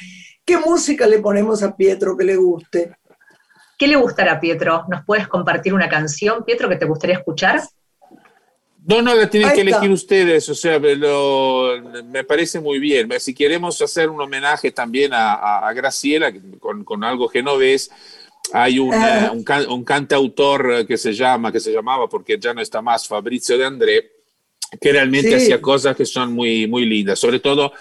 [0.43, 2.97] ¿qué música le ponemos a Pietro que le guste?
[3.77, 4.85] ¿Qué le gustará, Pietro?
[4.89, 7.61] ¿Nos puedes compartir una canción, Pietro, que te gustaría escuchar?
[8.87, 13.07] No, no, la tienen que elegir ustedes, o sea, me parece muy bien.
[13.19, 17.91] Si queremos hacer un homenaje también a, Graciela con, algo genovés,
[18.51, 19.31] hay un, ah.
[19.69, 23.65] un, cantautor que se llama, que se llamaba, porque ya no está más, Fabrizio de
[23.65, 24.11] André,
[24.81, 27.71] que realmente hacía cosas que son muy, muy lindas, sobre todo,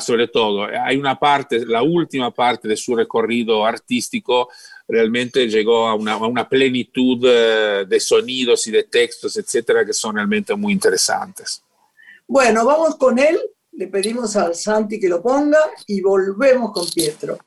[0.00, 4.48] sobre todo, hay una parte, la última parte de su recorrido artístico
[4.86, 9.92] realmente llegó a una, a una plenitud eh, de sonidos y de textos, etcétera, que
[9.92, 11.62] son realmente muy interesantes.
[12.26, 13.38] Bueno, vamos con él,
[13.72, 17.38] le pedimos al Santi que lo ponga y volvemos con Pietro.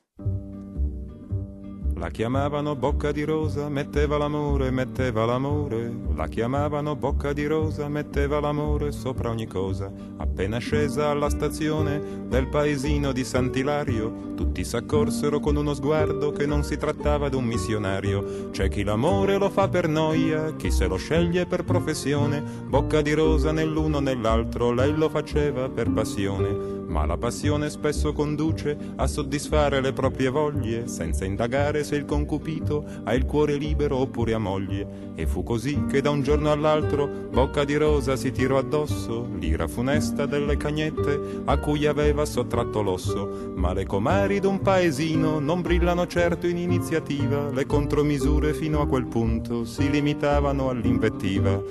[1.97, 5.89] La chiamavano bocca di rosa, metteva l'amore, metteva l'amore.
[6.13, 9.89] La chiamavano bocca di rosa, metteva l'amore sopra ogni cosa.
[10.17, 16.63] Appena scesa alla stazione del paesino di Sant'Ilario, tutti s'accorsero con uno sguardo che non
[16.63, 18.49] si trattava d'un missionario.
[18.51, 22.43] C'è chi l'amore lo fa per noia, chi se lo sceglie per professione.
[22.67, 28.77] Bocca di rosa nell'uno nell'altro, lei lo faceva per passione ma la passione spesso conduce
[28.95, 34.33] a soddisfare le proprie voglie, senza indagare se il concupito ha il cuore libero oppure
[34.33, 35.13] a moglie.
[35.15, 39.67] E fu così che da un giorno all'altro Bocca di Rosa si tirò addosso l'ira
[39.67, 43.51] funesta delle cagnette a cui aveva sottratto l'osso.
[43.55, 49.05] Ma le comari d'un paesino non brillano certo in iniziativa, le contromisure fino a quel
[49.05, 51.61] punto si limitavano all'invettiva.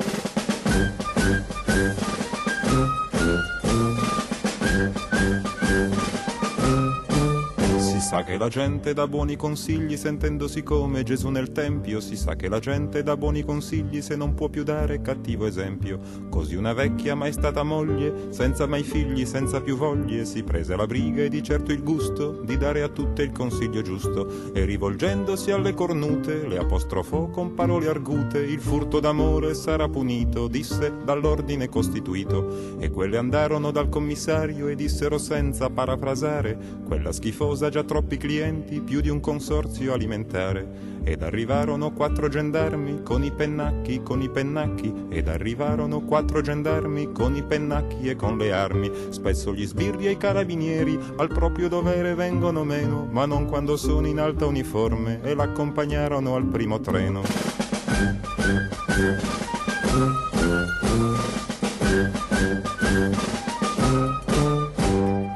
[8.15, 12.49] Sa che la gente dà buoni consigli sentendosi come Gesù nel Tempio, si sa che
[12.49, 15.99] la gente dà buoni consigli se non può più dare cattivo esempio.
[16.29, 20.87] Così una vecchia mai stata moglie, senza mai figli, senza più voglie, si prese la
[20.87, 25.51] briga e di certo il gusto di dare a tutte il consiglio giusto e rivolgendosi
[25.51, 32.79] alle cornute le apostrofò con parole argute, il furto d'amore sarà punito, disse dall'ordine costituito
[32.79, 38.81] e quelle andarono dal commissario e dissero senza parafrasare, quella schifosa già troppo troppi clienti,
[38.81, 40.93] più di un consorzio alimentare.
[41.05, 47.35] Ed arrivarono quattro gendarmi con i pennacchi, con i pennacchi, ed arrivarono quattro gendarmi con
[47.35, 48.91] i pennacchi e con le armi.
[49.09, 54.07] Spesso gli sbirri e i carabinieri al proprio dovere vengono meno, ma non quando sono
[54.07, 57.23] in alta uniforme e l'accompagnarono al primo treno.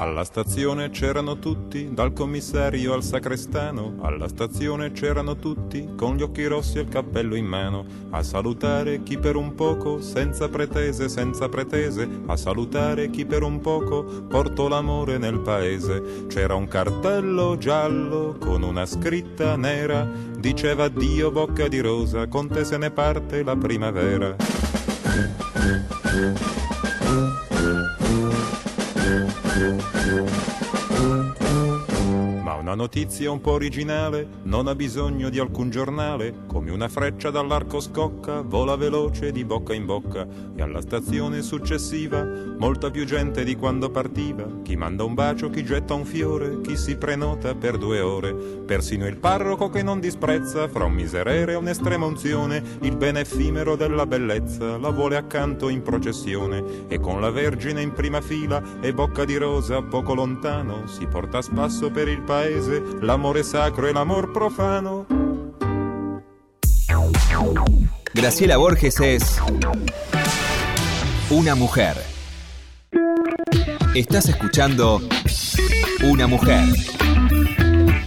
[0.09, 3.97] Alla stazione c'erano tutti, dal commissario al sacrestano.
[4.01, 7.85] Alla stazione c'erano tutti, con gli occhi rossi e il cappello in mano.
[8.09, 12.09] A salutare chi per un poco, senza pretese, senza pretese.
[12.25, 16.25] A salutare chi per un poco portò l'amore nel paese.
[16.27, 20.09] C'era un cartello giallo con una scritta nera.
[20.39, 24.37] Diceva Dio bocca di rosa, con te se ne parte la primavera.
[29.59, 29.65] 음.
[29.65, 29.81] 음.
[29.81, 30.19] 음.
[30.19, 30.19] 음.
[30.19, 30.29] 음.
[30.91, 31.33] 음.
[31.33, 31.38] 음.
[32.69, 37.81] Una notizia un po' originale non ha bisogno di alcun giornale, come una freccia dall'arco
[37.81, 42.23] scocca, vola veloce di bocca in bocca e alla stazione successiva
[42.59, 46.77] molta più gente di quando partiva, chi manda un bacio, chi getta un fiore, chi
[46.77, 51.57] si prenota per due ore, persino il parroco che non disprezza fra un miserere e
[51.57, 57.31] un'estrema unzione, il bene effimero della bellezza la vuole accanto in processione e con la
[57.31, 62.09] Vergine in prima fila e bocca di rosa poco lontano si porta a spasso per
[62.09, 65.07] il paese paese, l'amore sacro e l'amor profano.
[68.13, 69.41] Graciela Borges es
[71.31, 71.97] una mujer.
[73.95, 75.01] Estás escuchando
[76.05, 76.65] Una mujer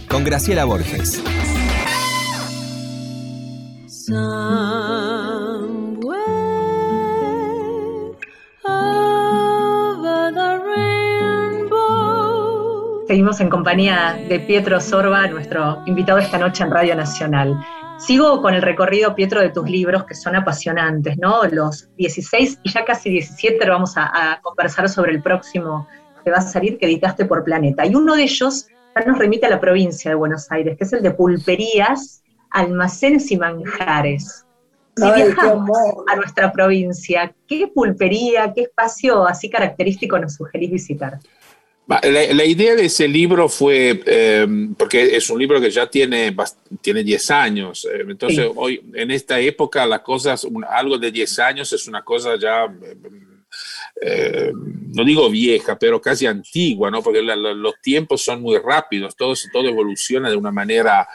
[0.08, 1.22] con Graciela Borges.
[13.12, 17.62] Seguimos en compañía de Pietro Sorba, nuestro invitado esta noche en Radio Nacional.
[17.98, 21.42] Sigo con el recorrido, Pietro, de tus libros, que son apasionantes, ¿no?
[21.44, 25.86] Los 16 y ya casi 17 vamos a, conversar sobre el próximo
[26.24, 27.84] que va a salir, que editaste por Planeta.
[27.84, 28.66] Y uno de ellos
[29.06, 33.36] nos remite a la provincia de Buenos Aires, que es el de pulperías, almacenes y
[33.36, 34.46] manjares.
[34.96, 35.78] Si viajamos
[36.10, 41.18] a nuestra provincia, ¿qué pulpería, qué espacio así característico nos sugerís visitar?
[41.88, 44.46] La, idea de ese libro fue, eh,
[44.78, 46.34] porque es un libro que ya tiene,
[46.80, 51.72] tiene 10 años, eh, entonces hoy en esta época las cosas, algo de 10 años
[51.72, 52.72] es una cosa ya,
[54.00, 57.02] eh, no digo vieja, pero casi antigua, ¿no?
[57.02, 61.06] porque los tiempos son muy rápidos, todo, todo evoluciona de una manera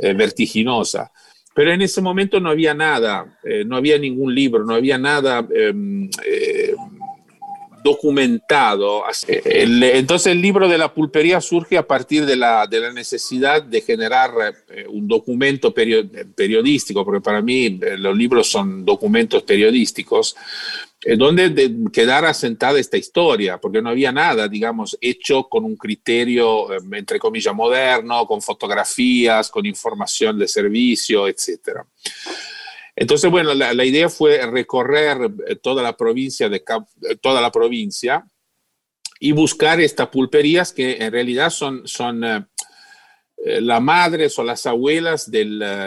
[0.00, 1.10] vertiginosa.
[1.54, 6.08] Pero en ese momento no había nada, no había ningún libro, no había nada em,
[7.88, 9.04] documentado.
[9.26, 13.80] entonces el libro de la pulpería surge a partir de la, de la necesidad de
[13.80, 14.30] generar
[14.68, 20.36] eh, un documento periodístico, porque para mí eh, los libros son documentos periodísticos,
[21.02, 25.76] eh, donde de, quedara asentada esta historia, porque no había nada, digamos, hecho con un
[25.76, 31.86] criterio, entre comillas, moderno, con fotografías, con información de servicio, etcétera.
[33.00, 38.26] Entonces, bueno, la, idea fue recorrer eh, toda la provincia, de, eh, toda la provincia
[39.20, 42.42] y buscar estas pulperías que en realidad son, son eh,
[43.60, 45.44] las madres o las abuelas de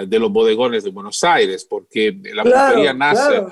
[0.10, 3.44] los bodegones de Buenos Aires, porque la pulpería nace...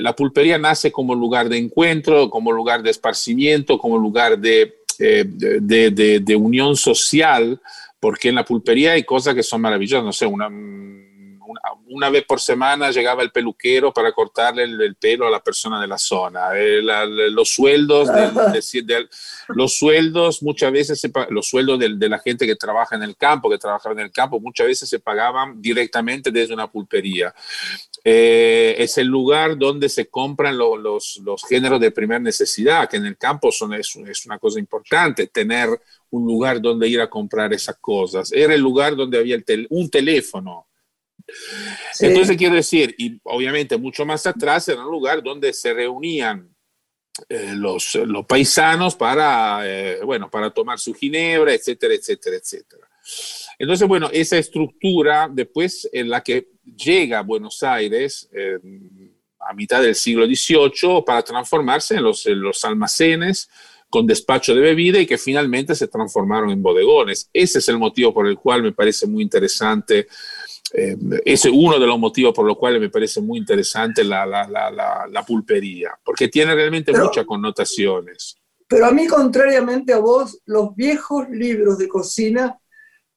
[0.00, 6.20] la pulpería nace como lugar de encuentro, como lugar de esparcimiento, como lugar de, de,
[6.24, 7.60] de unión social,
[8.00, 10.48] porque en la pulpería hay cosas que son maravillosas, no sé, una,
[11.88, 15.86] una vez por semana llegaba el peluquero para cortarle el, pelo a la persona de
[15.86, 16.50] la zona.
[16.54, 18.08] Eh, los sueldos,
[19.48, 23.58] los sueldos muchas veces, los sueldos de, la gente que trabaja en el campo, que
[23.58, 27.34] trabajaba en el campo, muchas veces se pagaban directamente desde una pulpería.
[28.04, 33.06] Eh, es el lugar donde se compran los, los, géneros de primera necesidad, que en
[33.06, 35.68] el campo son, es, es una cosa importante, tener
[36.10, 38.32] un lugar donde ir a comprar esas cosas.
[38.32, 40.65] Era el lugar donde había el un teléfono
[42.00, 46.54] entonces quiero decir, y obviamente mucho más atrás era un lugar donde se reunían
[47.28, 52.88] eh, los, los, paisanos para, eh, bueno, para tomar su ginebra, etcétera, etcétera, etcétera.
[53.58, 58.28] Entonces, bueno, esa estructura después en la que llega a Buenos Aires
[59.48, 63.48] a mitad del siglo XVIII para transformarse en los, en los almacenes
[63.88, 67.30] con despacho de bebida y que finalmente se transformaron en bodegones.
[67.32, 70.08] Ese es el motivo por el cual me parece muy interesante
[70.72, 74.26] eh, ese es uno de los motivos por los cuales me parece muy interesante la,
[74.26, 78.36] la, la, la pulpería, porque tiene realmente muchas connotaciones.
[78.68, 82.58] Pero a mí, contrariamente a vos, los viejos libros de cocina,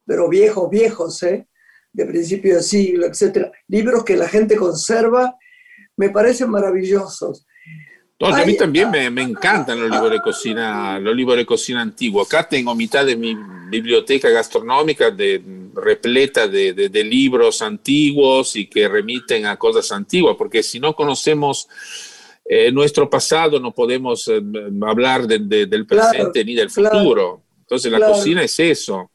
[0.06, 1.48] pero viejos, viejos, ¿eh?
[1.92, 5.36] de principio de siglo, etcétera, libros que la gente conserva,
[5.98, 7.46] me parecen maravillosos
[8.20, 12.28] a mí también me, me, encantan los libros de cocina, los libros de cocina antiguos.
[12.28, 13.36] Acá tengo mitad de mi
[13.70, 15.42] biblioteca gastronómica de,
[15.74, 21.68] repleta de, de, libros antiguos y que remiten a cosas antiguas, porque si no conocemos
[22.52, 24.42] eh, nuestro pasado no podemos eh,
[24.82, 27.44] hablar del presente ni del futuro.
[27.60, 29.12] Entonces la cocina es eso.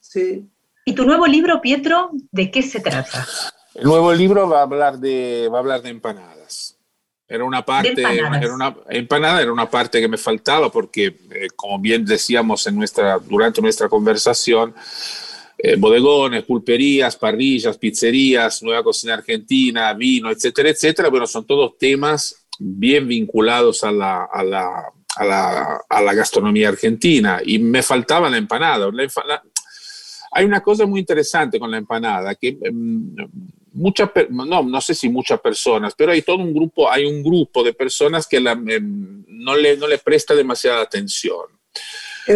[0.00, 0.44] Sí.
[0.84, 3.26] ¿Y tu nuevo libro, Pietro, de qué se trata?
[3.74, 6.35] El nuevo libro va a hablar de, va a hablar de empanadas.
[7.28, 11.80] Era una parte, era una empanada era una parte que me faltaba porque, eh, como
[11.80, 14.72] bien decíamos en nuestra, durante nuestra conversación,
[15.58, 22.46] eh, bodegones, pulperías, parrillas, pizzerías, nueva cocina argentina, vino, etcétera, etcétera, pero son todos temas
[22.58, 27.40] bien vinculados a la, a la, a la, a la gastronomía argentina.
[27.44, 28.88] Y me faltaba la empanada.
[28.92, 29.42] La
[30.30, 33.14] hay una cosa muy interesante con la empanada, que em,
[33.76, 37.62] muchas, no, no sé si muchas personas, pero hay todo un grupo, hay un grupo
[37.62, 41.46] de personas que la, em, no, le, no le presta demasiada atención.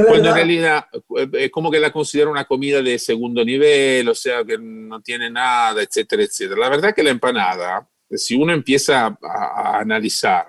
[0.07, 0.87] Cuando en realidad
[1.17, 5.01] es eh, como que la considera una comida de segundo nivel, o sea, que no
[5.01, 6.61] tiene nada, etcétera, etcétera.
[6.61, 10.47] La verdad que la empanada, si uno empieza a, a analizar,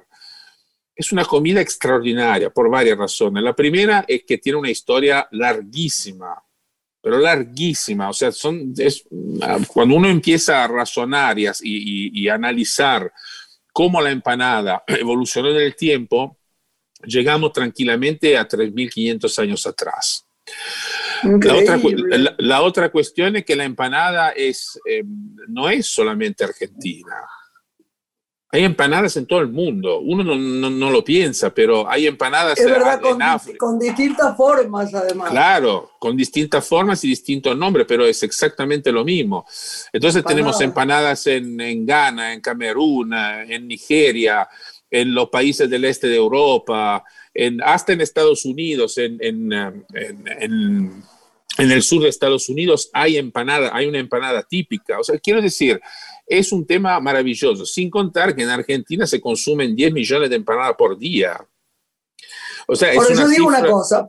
[0.95, 3.41] es una comida extraordinaria por varias razones.
[3.41, 6.35] La primera es que tiene una historia larguísima
[7.01, 8.09] pero larguísima.
[8.09, 9.03] O sea, son, es,
[9.67, 13.11] cuando uno empieza a razonar y, y, analizar
[13.73, 16.37] cómo la empanada evolucionó en el tiempo,
[17.03, 20.27] llegamos tranquilamente a 3.500 años atrás.
[21.23, 21.79] La otra,
[22.39, 25.03] la, otra, cuestión es que la empanada es, eh,
[25.47, 27.15] no es solamente argentina.
[28.53, 30.01] Hay empanadas en todo el mundo.
[30.01, 33.57] Uno no, lo piensa, pero hay empanadas en, con, África.
[33.57, 35.31] Con distintas formas, además.
[35.31, 39.45] Claro, con distintas formas y distintos nombres, pero es exactamente lo mismo.
[39.93, 44.49] Entonces tenemos empanadas en, en, Ghana, en Camerún, en Nigeria,
[44.89, 49.17] en los países del este de Europa, en, hasta en Estados Unidos, en,
[51.57, 54.99] en el sur de Estados Unidos hay empanada, hay una empanada típica.
[54.99, 55.81] O sea, quiero decir,
[56.31, 60.75] es un tema maravilloso, sin contar que en Argentina se consumen 10 millones de empanadas
[60.77, 61.45] por día.
[62.67, 64.07] O sea, por eso digo una cosa,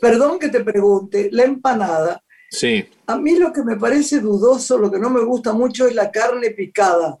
[0.00, 2.20] perdón que te pregunte, la empanada,
[2.50, 2.84] sí.
[3.06, 6.10] a mí lo que me parece dudoso, lo que no me gusta mucho es la
[6.10, 7.16] carne picada.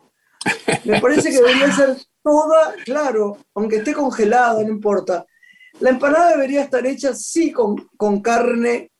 [0.84, 5.24] Me parece que debería ser toda, claro, aunque esté congelada, no importa.
[5.78, 8.90] La empanada debería estar hecha sí con, con carne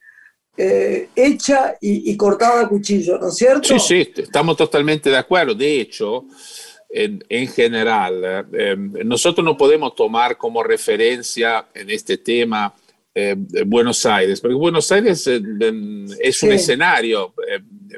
[0.61, 3.69] eh, hecha y, cortada a cuchillo, ¿no es cierto?
[3.69, 5.55] Sí, sí, estamos totalmente de acuerdo.
[5.55, 6.25] De hecho,
[6.89, 12.75] en, general, eh, nosotros no podemos tomar como referencia en este tema
[13.15, 13.35] eh,
[13.65, 17.33] Buenos Aires, porque Buenos Aires es un escenario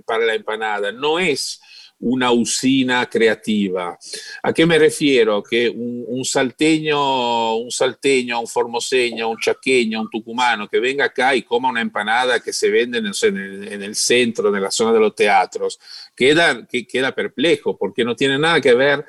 [0.06, 1.60] para la empanada, no es
[2.02, 3.98] una usina creativa.
[4.44, 5.42] ¿A qué me refiero?
[5.44, 11.44] Que un, salteño, un salteño, un formoseño, un chaqueño, un tucumano que venga acá y
[11.44, 15.80] coma una empanada que se vende en el, centro, en la zona de los teatros,
[16.16, 19.06] queda, que, queda perplejo porque no tiene nada que ver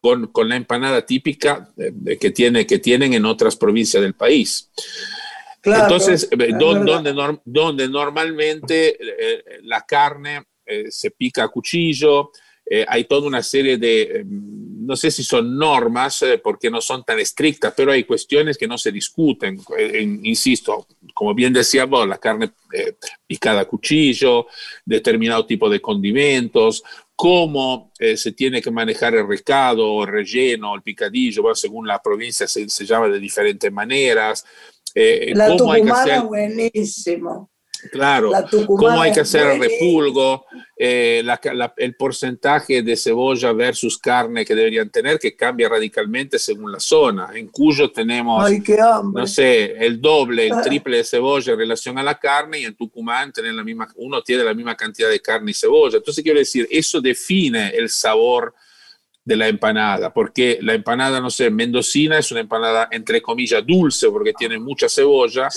[0.00, 4.70] con, la empanada típica eh, que, tiene, que tienen en otras provincias del país.
[5.62, 7.12] Entonces, eh, donde,
[7.44, 12.30] donde, normalmente eh, la carne eh, se pica a cuchillo,
[12.64, 17.04] eh, hay toda una serie de, eh, no sé si son normas, porque no son
[17.04, 19.58] tan estrictas, pero hay cuestiones que no se discuten.
[20.22, 22.52] insisto, como bien decía vos, la carne
[23.26, 24.46] picada a cuchillo,
[24.84, 26.82] determinado tipo de condimentos,
[27.14, 32.86] cómo se tiene que manejar el recado, el relleno, el picadillo, según la provincia se,
[32.86, 34.44] llama de diferentes maneras.
[34.94, 37.51] la tucumana buenísimo.
[37.90, 38.32] Claro,
[38.66, 41.24] cómo hay que hacer el repulgo, eh,
[41.76, 47.30] el porcentaje de cebolla versus carne que deberían tener, que cambia radicalmente según la zona.
[47.34, 48.48] En Cuyo tenemos,
[49.12, 50.62] no sé, el doble, el ah.
[50.62, 54.44] triple de cebolla en relación a la carne, y en Tucumán la misma, uno tiene
[54.44, 55.96] la misma cantidad de carne y cebolla.
[55.96, 58.54] Entonces, quiero decir, eso define el sabor
[59.24, 64.08] de la empanada, porque la empanada, no sé, mendocina es una empanada entre comillas dulce
[64.10, 65.48] porque tiene mucha cebolla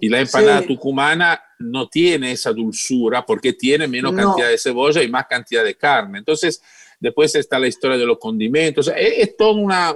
[0.00, 5.08] y la empanada tucumana no tiene esa dulzura porque tiene menos cantidad de cebolla y
[5.08, 6.18] más cantidad de carne.
[6.18, 6.62] Entonces,
[6.98, 8.90] después está la historia de los condimentos.
[8.96, 9.94] Es, todo una,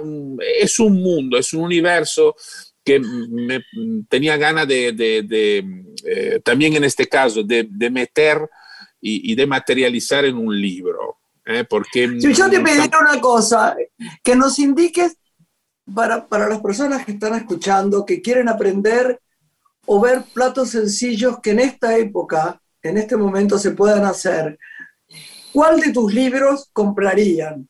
[0.59, 2.35] es un mundo, es un universo
[2.83, 3.63] que me,
[4.07, 4.93] tenía ganas de,
[6.05, 8.47] eh, también en este caso, de, meter
[9.01, 11.17] y, de materializar en un libro.
[11.45, 11.63] ¿eh?
[11.67, 13.75] porque, si yo te pediría una cosa,
[14.23, 15.17] que nos indiques
[15.93, 19.19] para, para las personas que están escuchando, que quieren aprender
[19.85, 24.57] o ver platos sencillos que en esta época, en este momento se puedan hacer,
[25.53, 27.67] ¿cuál de tus libros comprarían?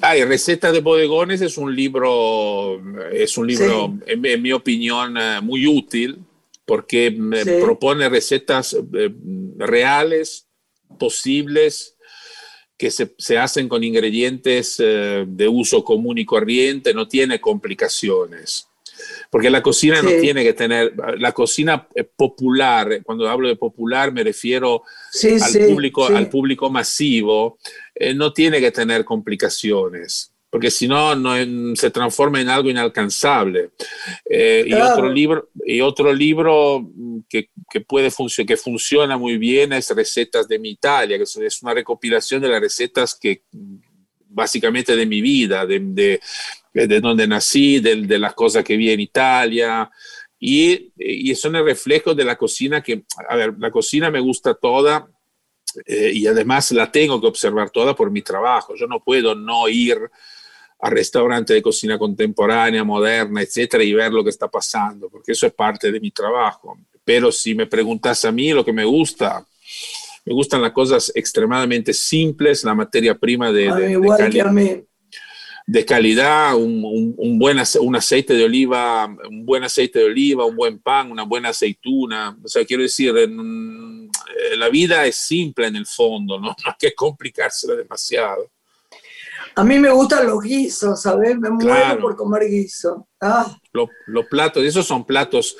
[0.00, 2.80] Ay, Receta de Bodegones es un libro,
[3.12, 6.18] es un libro, en, mi opinión, eh, muy útil
[6.66, 9.14] porque me propone recetas eh,
[9.56, 10.48] reales,
[10.98, 11.96] posibles,
[12.76, 18.68] que se, se hacen con ingredientes eh, de uso común y corriente, no tiene complicaciones.
[19.30, 24.24] Porque la cocina no tiene que tener, la cocina popular, cuando hablo de popular me
[24.24, 24.82] refiero
[25.42, 27.58] al, público, al público masivo,
[27.94, 31.12] eh, no tiene que tener complicaciones porque si no,
[31.74, 33.72] se transforma en algo inalcanzable.
[34.24, 36.90] Eh, y, otro libro, y otro libro
[37.28, 38.10] que, que puede
[38.46, 42.60] que funciona muy bien es Recetas de mi Italia, que es una recopilación de las
[42.62, 43.42] recetas que
[44.36, 46.20] básicamente de mi vida, de,
[46.72, 49.90] de donde nací, de, de las cosas que vi en Italia.
[50.38, 54.52] Y, y, son el reflejo de la cocina que, a ver, la cocina me gusta
[54.52, 55.08] toda
[55.86, 58.74] eh, y además la tengo que observar toda por mi trabajo.
[58.76, 59.98] Yo no puedo no ir
[60.78, 65.46] al restaurante de cocina contemporánea, moderna, etcétera, y ver lo que está pasando, porque eso
[65.46, 66.78] es parte de mi trabajo.
[67.02, 69.46] Pero si me preguntas a mí lo que me gusta,
[70.26, 74.86] me gustan las cosas extremadamente simples, la materia prima de, de, de,
[75.68, 80.56] de calidad, un, un, buen un aceite de oliva, un buen aceite de oliva, un
[80.56, 82.36] buen pan, una buena aceituna.
[82.42, 86.48] O sea, quiero decir, eh, la vida es simple en el fondo, ¿no?
[86.64, 88.50] no hay que complicársela demasiado.
[89.54, 91.38] A mí me gustan los guisos, ¿sabes?
[91.38, 93.08] Me muero por comer guiso.
[93.20, 93.56] Ah.
[93.72, 95.56] Los, los platos, esos son platos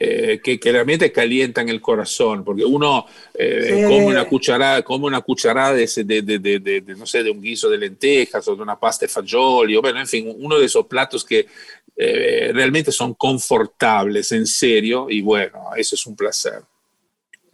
[0.00, 5.22] eh, que, que, realmente calientan el corazón, porque uno eh, come una cucharada, come una
[5.22, 8.78] cucharada de, de, de, de, no sé, de un guiso de lentejas o de una
[8.78, 11.48] pasta de fagioli, o bueno, en fin, uno de esos platos que
[11.96, 16.62] eh, realmente son confortables, en serio, y bueno, eso es un placer.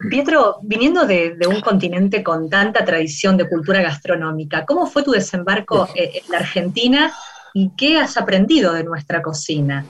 [0.07, 5.89] Pietro, viniendo de, un continente con tanta tradición de cultura gastronómica, ¿cómo fue tu desembarco
[5.95, 7.11] en la Argentina
[7.55, 9.83] y qué has aprendido de nuestra cocina?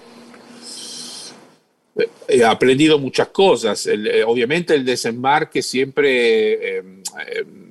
[2.28, 3.88] He aprendido muchas cosas.
[3.88, 6.78] Eh, obviamente el desembarque siempre...
[6.78, 7.04] Em,
[7.36, 7.66] em,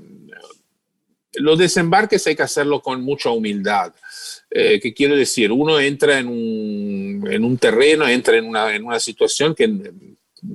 [1.36, 3.92] los desembarques hay que hacerlo con mucha humildad.
[4.50, 5.50] Eh, ¿Qué quiero decir?
[5.50, 9.68] Uno entra en un, en un terreno, entra en una, en una situación que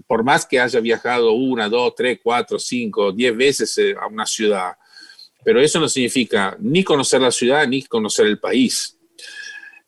[0.08, 4.26] por más que haya viajado una, dos, tres, cuatro, cinco, diez veces eh, a una
[4.26, 4.74] ciudad,
[5.44, 8.99] pero eso no significa ni conocer la ciudad ni conocer el país.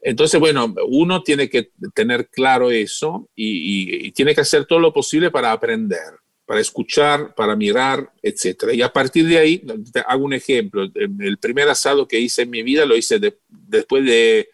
[0.02, 5.30] Entonces, bueno, uno tiene que tener claro eso y, tiene que hacer todo lo posible
[5.30, 6.00] para aprender,
[6.46, 8.74] para escuchar, para mirar, etc.
[8.74, 9.64] Y a partir de ahí,
[10.08, 10.90] hago un ejemplo.
[10.96, 14.50] El primer asado que hice en mi vida lo hice después de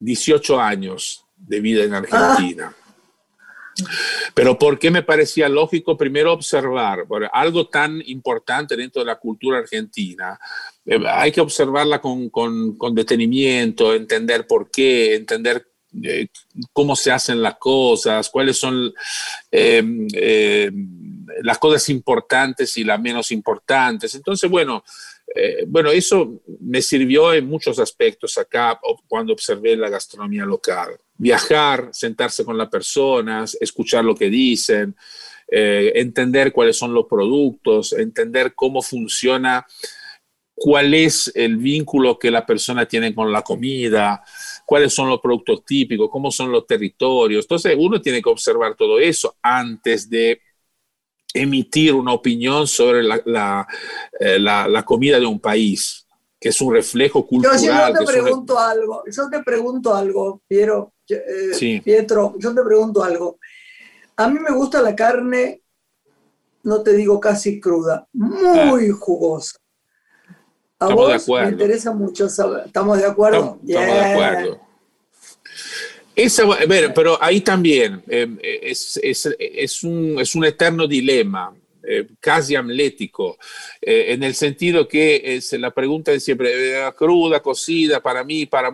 [0.00, 2.74] 18 años de vida en Argentina.
[4.34, 9.58] Pero ¿por qué me parecía lógico primero observar algo tan importante dentro de la cultura
[9.58, 10.38] argentina?
[10.88, 15.66] Eh, hay que observarla con, con, detenimiento, entender por qué, entender
[16.02, 16.28] eh,
[16.72, 18.94] cómo se hacen las cosas, cuáles son
[19.50, 20.70] eh,
[21.42, 24.14] las cosas importantes y las menos importantes.
[24.14, 24.82] Entonces, bueno,
[25.66, 30.98] bueno, eso me sirvió en muchos aspectos acá cuando observé la gastronomía local.
[31.18, 34.96] Viajar, sentarse con las personas, escuchar lo que dicen,
[35.46, 39.66] entender cuáles son los productos, entender cómo funciona
[40.58, 44.22] cuál es el vínculo que la persona tiene con la comida,
[44.66, 47.44] cuáles son los productos típicos, cómo son los territorios.
[47.44, 50.40] Entonces uno tiene que observar todo eso antes de
[51.32, 53.66] emitir una opinión sobre la,
[54.18, 54.38] eh,
[54.84, 56.06] comida de un país,
[56.40, 57.94] que es un reflejo cultural.
[57.94, 63.38] Yo, te pregunto algo, yo te pregunto algo, Piero, eh, Pietro, yo te pregunto algo.
[64.16, 65.62] A mí me gusta la carne,
[66.64, 68.96] no te digo casi cruda, muy ah.
[68.98, 69.58] jugosa
[70.80, 71.46] estamos de acuerdo.
[71.46, 72.66] Me interesa mucho saber.
[72.66, 73.58] ¿Estamos de acuerdo?
[73.66, 74.04] Estamos, de
[76.16, 76.94] acuerdo.
[76.94, 83.38] pero ahí también eh, es, es, es, un, es, un, eterno dilema, eh, casi amlético,
[83.80, 86.52] eh, en el sentido que es, la pregunta es siempre,
[86.96, 88.72] cruda, cocida, para mí, para...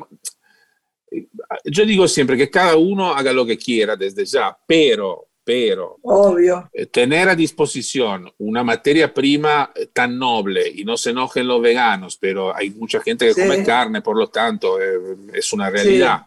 [1.64, 6.70] Yo digo siempre que cada uno haga lo que quiera desde ya, pero pero Obvio.
[6.72, 11.60] Eh, tener a disposición una materia prima eh, tan noble y no se enojen los
[11.60, 14.98] veganos, pero hay mucha gente que come carne, por lo tanto eh,
[15.34, 16.26] es una realidad.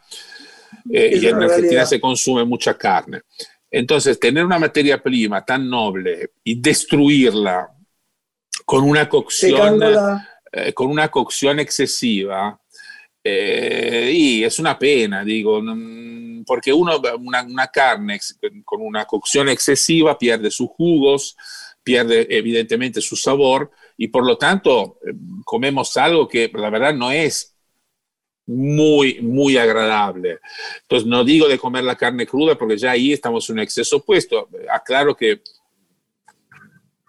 [0.86, 3.22] y en Argentina se consume mucha carne.
[3.70, 7.70] Entonces, tener una materia prima tan noble y destruirla
[8.66, 9.80] con una cocción,
[10.74, 12.60] con una cocción excesiva,
[14.14, 15.62] y es una pena, digo,
[16.46, 18.20] porque uno, una, carne
[18.64, 21.36] con una cocción excesiva pierde sus jugos,
[21.84, 25.14] pierde evidentemente su sabor y por lo tanto eh,
[25.46, 27.56] comemos algo que la verdad no es
[28.48, 30.40] muy, muy agradable.
[30.84, 33.98] Entonces, no digo de comer la carne cruda porque ya ahí estamos en un exceso
[33.98, 34.50] opuesto.
[34.70, 35.42] Aclaro que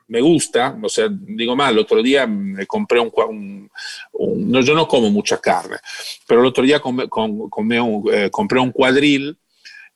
[0.09, 3.71] me gusta, o sea, digo mal, el otro día me compré un,
[4.37, 5.77] no, yo no como mucha carne,
[6.27, 9.37] pero el otro día eh, compré un cuadril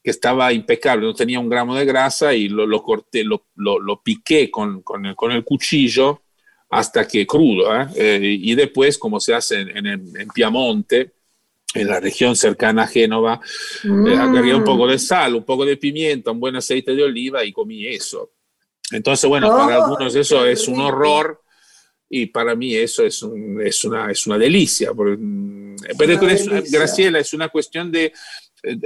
[0.03, 4.51] que estaba impecable, no tenía un gramo de grasa y lo, corté, lo, lo, piqué
[4.51, 6.23] con, con, el, con, el, cuchillo
[6.69, 7.87] hasta que crudo, ¿eh?
[7.97, 11.13] Eh, y después, como se hace en, en, Piamonte,
[11.75, 13.41] en la región cercana a Génova,
[13.85, 14.07] mm.
[14.07, 17.53] agregué un poco de sal, un poco de pimienta, un buen aceite de oliva y
[17.53, 18.32] comí eso.
[18.93, 21.43] Entonces, bueno, para oh, algunos eso es un horror
[22.09, 23.25] y para mí eso es,
[23.65, 24.93] es, una, es una delicia.
[24.93, 26.19] Mm, pero
[26.71, 28.13] Graciela, es una cuestión de,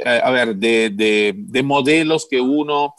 [0.04, 2.94] a ver, de, de, modelos que uno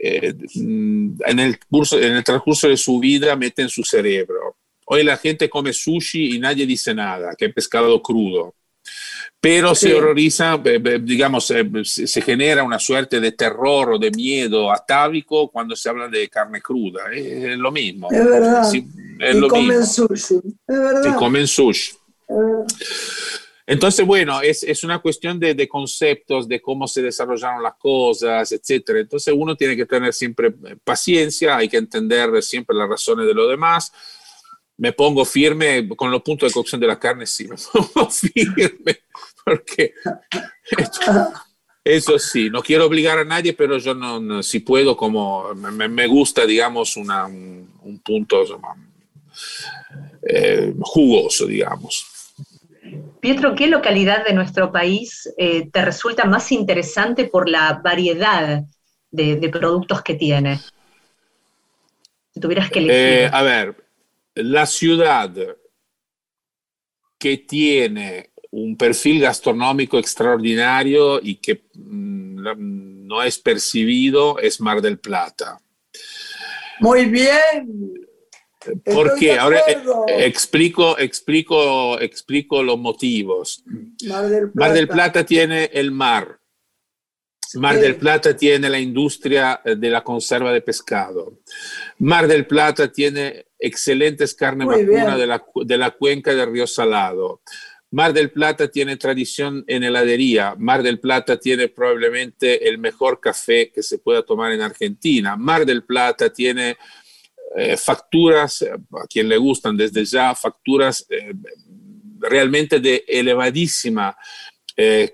[0.00, 4.56] eh, mm, en, el curso, en el transcurso de su vida mete en su cerebro.
[4.86, 8.54] Hoy la gente come sushi y nadie dice nada, que es pescado crudo
[9.44, 10.58] pero se horroriza,
[11.02, 16.30] digamos, se, genera una suerte de terror o de miedo atávico cuando se habla de
[16.30, 17.12] carne cruda.
[17.12, 18.08] Es, lo mismo.
[18.10, 18.72] Es verdad.
[18.72, 20.36] y comen sushi.
[20.36, 21.14] Es verdad.
[21.14, 21.92] Y comen sushi.
[23.66, 28.50] Entonces, bueno, es, es una cuestión de, de, conceptos, de cómo se desarrollaron las cosas,
[28.50, 28.92] etc.
[28.96, 33.46] Entonces, uno tiene que tener siempre paciencia, hay que entender siempre las razones de lo
[33.46, 33.92] demás
[34.76, 39.04] me pongo firme con los puntos de cocción de la carne, sí, me pongo firme,
[39.44, 39.94] porque
[41.84, 46.46] Eso sí, no quiero obligar a nadie, pero yo no, si puedo, como me, gusta,
[46.46, 48.42] digamos, una, un, punto
[50.22, 52.06] eh, jugoso, digamos.
[53.20, 58.62] Pietro, ¿qué localidad de nuestro país eh, te resulta más interesante por la variedad
[59.10, 60.60] de, productos que tiene?
[62.32, 62.98] Si tuvieras que elegir.
[62.98, 63.76] Eh, a ver,
[64.34, 65.30] la ciudad
[67.18, 74.98] que tiene un perfil gastronómico extraordinario y que mm, no es percibido es Mar del
[74.98, 75.60] Plata.
[76.78, 77.94] Muy bien.
[78.84, 79.76] Porque ahora eh,
[80.24, 83.64] explico, explico, explico los motivos.
[84.06, 85.26] Mar del, Plata.
[85.26, 86.38] tiene el mar.
[87.54, 91.40] Mar del Plata tiene la industria eh, de la conserva de pescado.
[91.98, 97.42] Mar del Plata tiene excelentes carnes vacunas de la, de la cuenca del río Salado.
[97.94, 100.56] Mar del Plata tiene tradición en heladería.
[100.58, 105.36] Mar del Plata tiene probablemente el mejor café que se pueda tomar en Argentina.
[105.36, 106.76] Mar del Plata tiene
[107.54, 111.34] eh, facturas, eh, a quien le gustan desde ya, facturas eh,
[112.18, 114.16] realmente de elevadísima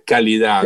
[0.06, 0.64] calidad.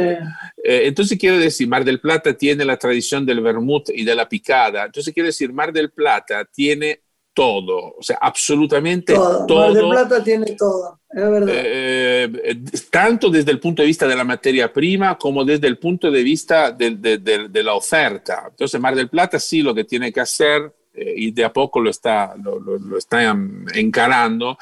[0.63, 4.85] entonces quiero decir, Mar del Plata tiene la tradición del vermut y de la picada.
[4.85, 7.01] Entonces quiero decir, Mar del Plata tiene
[7.35, 9.45] todo, o sea, absolutamente todo.
[9.47, 9.61] todo.
[9.61, 12.71] Mar del Plata tiene todo, es verdad.
[12.91, 16.23] tanto desde el punto de vista de la materia prima como desde el punto de
[16.23, 18.47] vista de, de la oferta.
[18.49, 21.81] Entonces, Mar del Plata sí lo que tiene que hacer eh, y de a poco
[21.81, 23.37] lo está, lo, lo, está
[23.75, 24.57] encarando,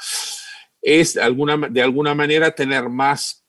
[0.81, 3.45] es alguna, de alguna manera tener más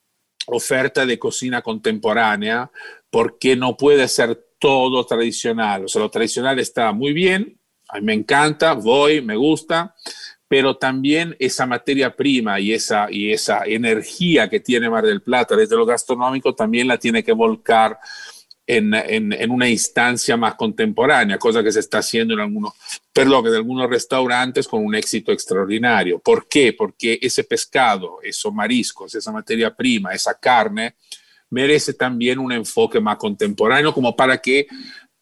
[0.47, 2.70] oferta de cocina contemporánea,
[3.09, 5.87] porque no puede ser todo tradicional.
[5.87, 7.59] O sea, lo tradicional está muy bien,
[7.89, 9.95] a mí me encanta, voy, me gusta,
[10.49, 15.57] pero también esa materia prima y esa, y esa energía que tiene Mar del Plata
[15.57, 17.99] desde lo gastronómico también la tiene que volcar
[18.66, 22.72] en, en, una instancia más contemporánea, cosa que se está haciendo en algunos,
[23.12, 26.18] perdón, en algunos restaurantes con un éxito extraordinario.
[26.18, 26.72] ¿Por qué?
[26.72, 30.95] Porque ese pescado, esos mariscos, esa materia prima, esa carne,
[31.51, 34.66] merece también un enfoque más contemporáneo como para que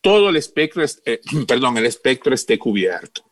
[0.02, 3.22] todo el espectro, eh, perdón, el espectro esté cubierto.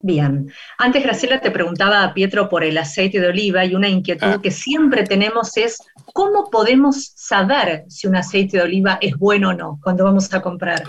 [0.00, 4.28] Bien, antes Graciela te preguntaba a Pietro por el aceite de oliva y una inquietud
[4.28, 4.40] ah.
[4.40, 5.78] que siempre tenemos es
[6.14, 10.40] cómo podemos saber si un aceite de oliva es bueno o no cuando vamos a
[10.40, 10.84] comprar.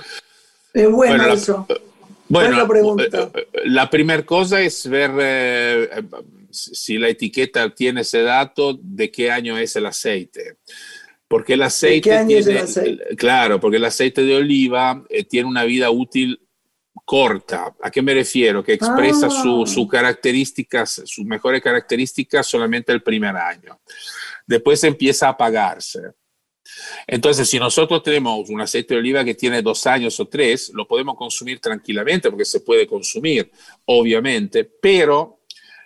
[0.76, 1.66] Es bueno, eso.
[2.28, 3.32] bueno, la pregunta.
[3.34, 6.04] Eh, eh, la primera cosa es ver eh,
[6.52, 10.58] si la etiqueta tiene ese dato de qué año es el aceite.
[11.30, 16.42] Porque el aceite, tiene, claro, porque el aceite de oliva tiene una vida útil
[17.06, 17.76] corta.
[17.82, 18.64] ¿A qué me refiero?
[18.64, 19.66] Que expresa ah.
[19.66, 23.80] sus características, sus mejores características solamente el primer año.
[24.46, 26.00] Después empieza a apagarse.
[27.08, 30.88] Entonces, si nosotros tenemos un aceite de oliva que tiene dos años o tres, lo
[30.88, 33.52] podemos consumir tranquilamente porque se puede consumir,
[33.86, 35.40] obviamente, pero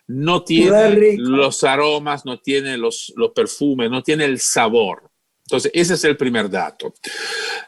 [0.07, 5.09] no tiene los aromas, no tiene los, los perfumes, no tiene el sabor.
[5.45, 6.93] Entonces, ese es el primer dato.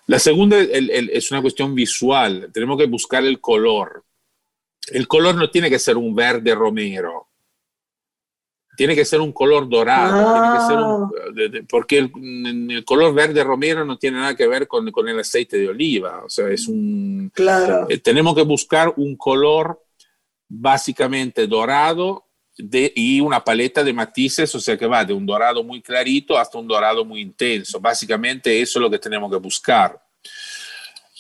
[0.08, 2.50] La segunda es una cuestión visual.
[2.54, 4.06] Tenemos que buscar el color.
[4.88, 7.30] El color no tiene que ser un verde romero.
[8.78, 11.12] Tiene que ser un color dorado.
[11.70, 16.24] porque el, color verde romero no tiene nada que ver con, el aceite de oliva.
[16.26, 17.32] O sea, es un.
[17.34, 17.88] Claro.
[17.90, 19.82] Eh, tenemos que buscar un color
[20.48, 22.25] básicamente dorado
[22.58, 26.58] y una paleta de matices, o sea que va de un dorado muy clarito hasta
[26.58, 27.80] un dorado muy intenso.
[27.80, 30.02] Básicamente eso es lo que tenemos que buscar.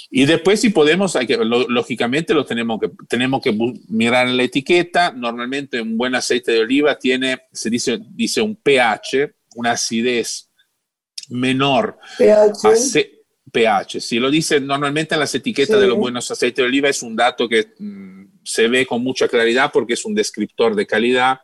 [0.09, 3.57] Y después si podemos, hay que, lógicamente lo tenemos que, tenemos que
[3.89, 5.11] mirar en la etiqueta.
[5.11, 10.49] Normalmente un buen aceite de oliva tiene, se dice, dice un pH, una acidez
[11.29, 11.97] menor.
[12.17, 13.11] pH.
[13.51, 17.01] pH, si lo dice normalmente en las etiquetas de los buenos aceites de oliva es
[17.01, 17.73] un dato que...
[17.79, 18.14] Mm,
[18.45, 21.39] se ve con mucha claridad porque es un descriptor de calidad.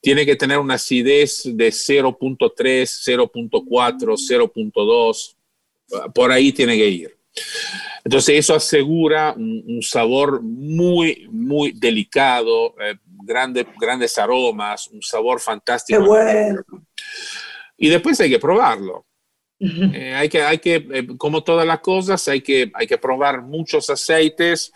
[0.00, 5.36] Tiene que tener una acidez de 0.3, 0.4, 0.2,
[6.14, 7.18] por ahí tiene que ir.
[8.04, 16.00] Entonces eso asegura un, sabor muy, muy delicado, eh, grandes aromas, un sabor fantástico.
[16.00, 16.62] Qué bueno.
[17.78, 19.06] Y después hay que probarlo.
[19.58, 23.40] Eh, hay que, hay que eh, como todas las cosas, hay que, hay que probar
[23.40, 24.72] muchos aceites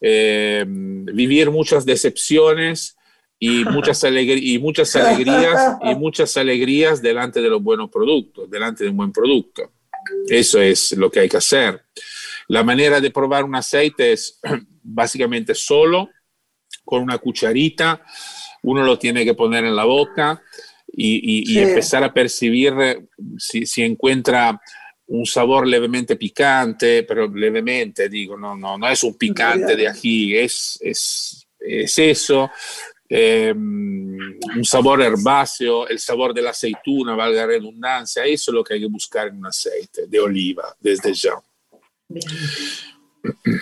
[0.00, 2.96] eh, vivir muchas decepciones
[3.38, 8.90] y muchas, y muchas alegrías y muchas alegrías delante de los buenos productos, delante de
[8.90, 9.72] un buen producto.
[10.28, 11.82] Eso es lo que hay que hacer.
[12.48, 14.40] La manera de probar un aceite es
[14.82, 16.10] básicamente solo
[16.84, 18.02] con una cucharita,
[18.62, 20.42] uno lo tiene que poner en la boca
[20.92, 22.74] y, empezar a percibir
[23.38, 24.60] si, si encuentra
[25.10, 30.36] un sabor levemente picante, pero levemente, digo, no, no, no es un picante de ají,
[30.36, 32.50] es, es, es eso.
[33.08, 38.62] Eh, un sabor herbáceo, el sabor de la aceituna, valga la redundancia, eso es lo
[38.62, 41.32] que hay que buscar en un aceite de oliva desde ya.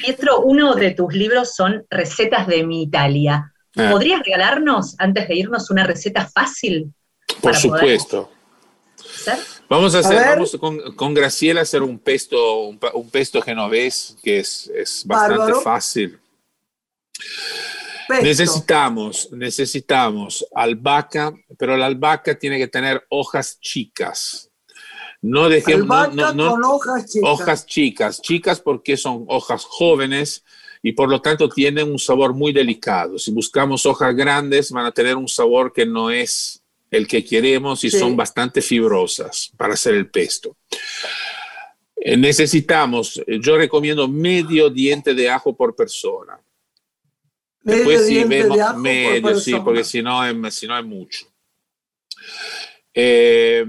[0.02, 3.54] Pietro, uno de tus libros son recetas de mi Italia.
[3.74, 3.88] Ah.
[3.90, 6.92] ¿Podrías regalarnos, antes de irnos, una receta fácil?
[7.40, 8.30] Por supuesto.
[9.68, 14.40] Vamos a hacer, vamos con, con, Graciela a hacer un pesto, un, pesto genovés que
[14.40, 16.18] es, es bastante fácil.
[18.22, 24.50] Necesitamos, necesitamos albahaca, pero la albahaca tiene que tener hojas chicas.
[25.20, 27.30] No dejemos no, hojas chicas.
[27.30, 30.44] Hojas chicas, chicas porque son hojas jóvenes
[30.82, 33.18] y por lo tanto tienen un sabor muy delicado.
[33.18, 37.84] Si buscamos hojas grandes van a tener un sabor que no es el que queremos
[37.84, 40.56] y son bastante fibrosas para hacer el pesto.
[41.96, 46.40] Eh, necesitamos, yo recomiendo medio diente de ajo por persona.
[47.60, 51.26] Después sí vemos medio, sí, porque si no, es, si no es mucho.
[52.94, 53.64] Eh,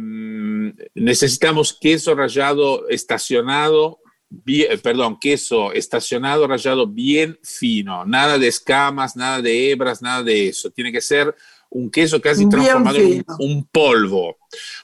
[0.95, 3.99] necesitamos queso rallado estacionado,
[4.81, 10.71] perdón, queso estacionado rallado bien fino, nada de escamas, nada de hebras, nada de eso.
[10.71, 11.35] Tiene que ser
[11.71, 14.37] un queso casi transformado en un, polvo,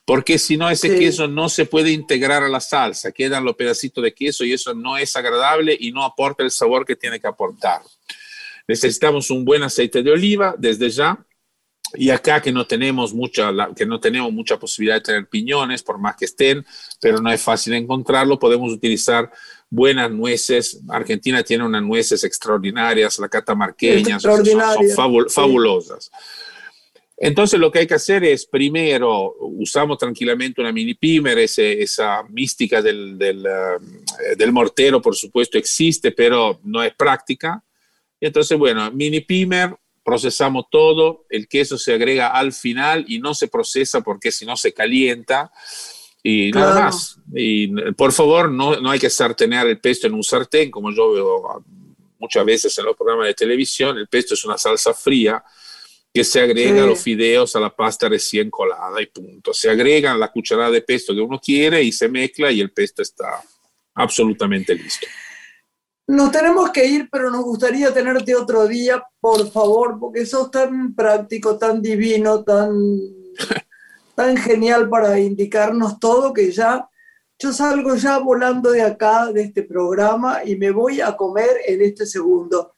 [0.06, 4.04] porque si no ese queso no se puede integrar a la salsa, quedan los pedacitos
[4.04, 7.28] de queso y eso no es agradable y no aporta el sabor que tiene que
[7.28, 7.82] aportar.
[8.68, 11.26] Necesitamos un buen aceite de oliva desde ya.
[11.94, 16.00] Y acá que no tenemos mucha, que no tenemos mucha posibilidad de tener piñones, por
[16.00, 16.66] más que estén,
[17.00, 19.32] pero no es fácil encontrarlo, podemos utilizar
[19.70, 20.82] buenas nueces.
[20.90, 26.12] Argentina tiene unas nueces extraordinarias, la catamarqueña, son, son fabulosas.
[27.18, 32.82] Entonces lo que hay que hacer es, primero, usamos tranquilamente una mini pimer, esa mística
[32.82, 37.64] del, del, eh, del, mortero, por supuesto, existe, pero no es práctica.
[38.20, 43.48] Entonces, bueno, mini pimer, procesamos todo, el queso se agrega al final y no se
[43.48, 45.52] procesa porque si no se calienta.
[46.22, 47.18] Y nada más.
[47.34, 51.14] Y por favor, no, no hay que sartenear el pesto en un sartén, como yo
[51.14, 51.64] veo
[52.20, 53.98] muchas veces en los programas de televisión.
[53.98, 55.42] El pesto es una salsa fría
[56.16, 59.54] que se agrega a los fideos a la pasta recién colada y punto.
[59.54, 63.02] Se agregan la cucharada de pesto que uno quiere y se mezcla y el pesto
[63.02, 63.44] está
[63.94, 65.06] absolutamente listo.
[66.08, 70.96] Nos tenemos que ir, pero nos gustaría tenerte otro día, por favor, porque sos tan
[70.96, 72.74] práctico, tan divino, tan,
[74.16, 76.88] tan genial para indicarnos todo que ya
[77.38, 81.82] yo salgo ya volando de acá, de este programa, y me voy a comer en
[81.82, 82.75] este segundo.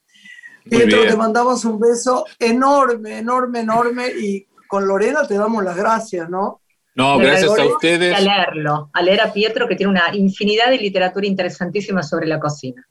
[0.70, 6.30] Pietro, te mandamos un beso enorme, enorme, enorme y con Lorena te damos las gracias,
[6.30, 6.62] ¿no?
[6.96, 8.16] No, gracias a ustedes.
[8.16, 12.40] A leerlo, a leer a Pietro que tiene una infinidad de literatura interesantísima sobre la
[12.40, 12.88] cocina.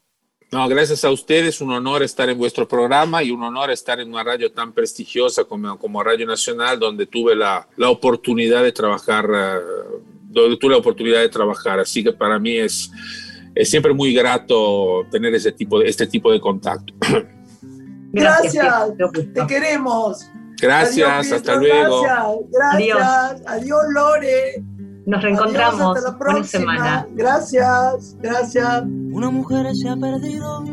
[0.53, 4.09] No, gracias a ustedes, un honor estar en vuestro programa y un honor estar en
[4.09, 9.29] una radio tan prestigiosa como, como Radio Nacional, donde tuve la, la oportunidad de trabajar,
[9.35, 9.61] eh,
[10.29, 11.81] donde tuve la oportunidad de trabajar.
[11.81, 12.89] Así que para mí es,
[13.57, 16.95] es siempre muy grato tener ese tipo de, este tipo de contacto.
[18.17, 18.93] Gracias,
[19.35, 20.31] te queremos.
[20.61, 22.03] Gracias, hasta luego.
[22.51, 23.83] Gracias, adiós.
[23.93, 24.65] Lore.
[25.07, 25.97] Nos reencontramos.
[25.97, 26.45] hasta la próxima.
[26.45, 27.07] semana.
[27.13, 28.83] Gracias, gracias.
[29.13, 30.65] Una mujer se ha perdido.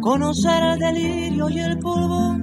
[0.00, 2.36] Conocer el delirio y el polvo.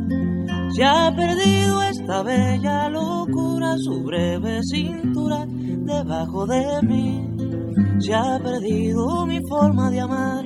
[0.76, 7.28] Se ha perdido esta bella locura, su breve cintura debajo de mí.
[8.00, 10.46] Se ha perdido mi forma de amar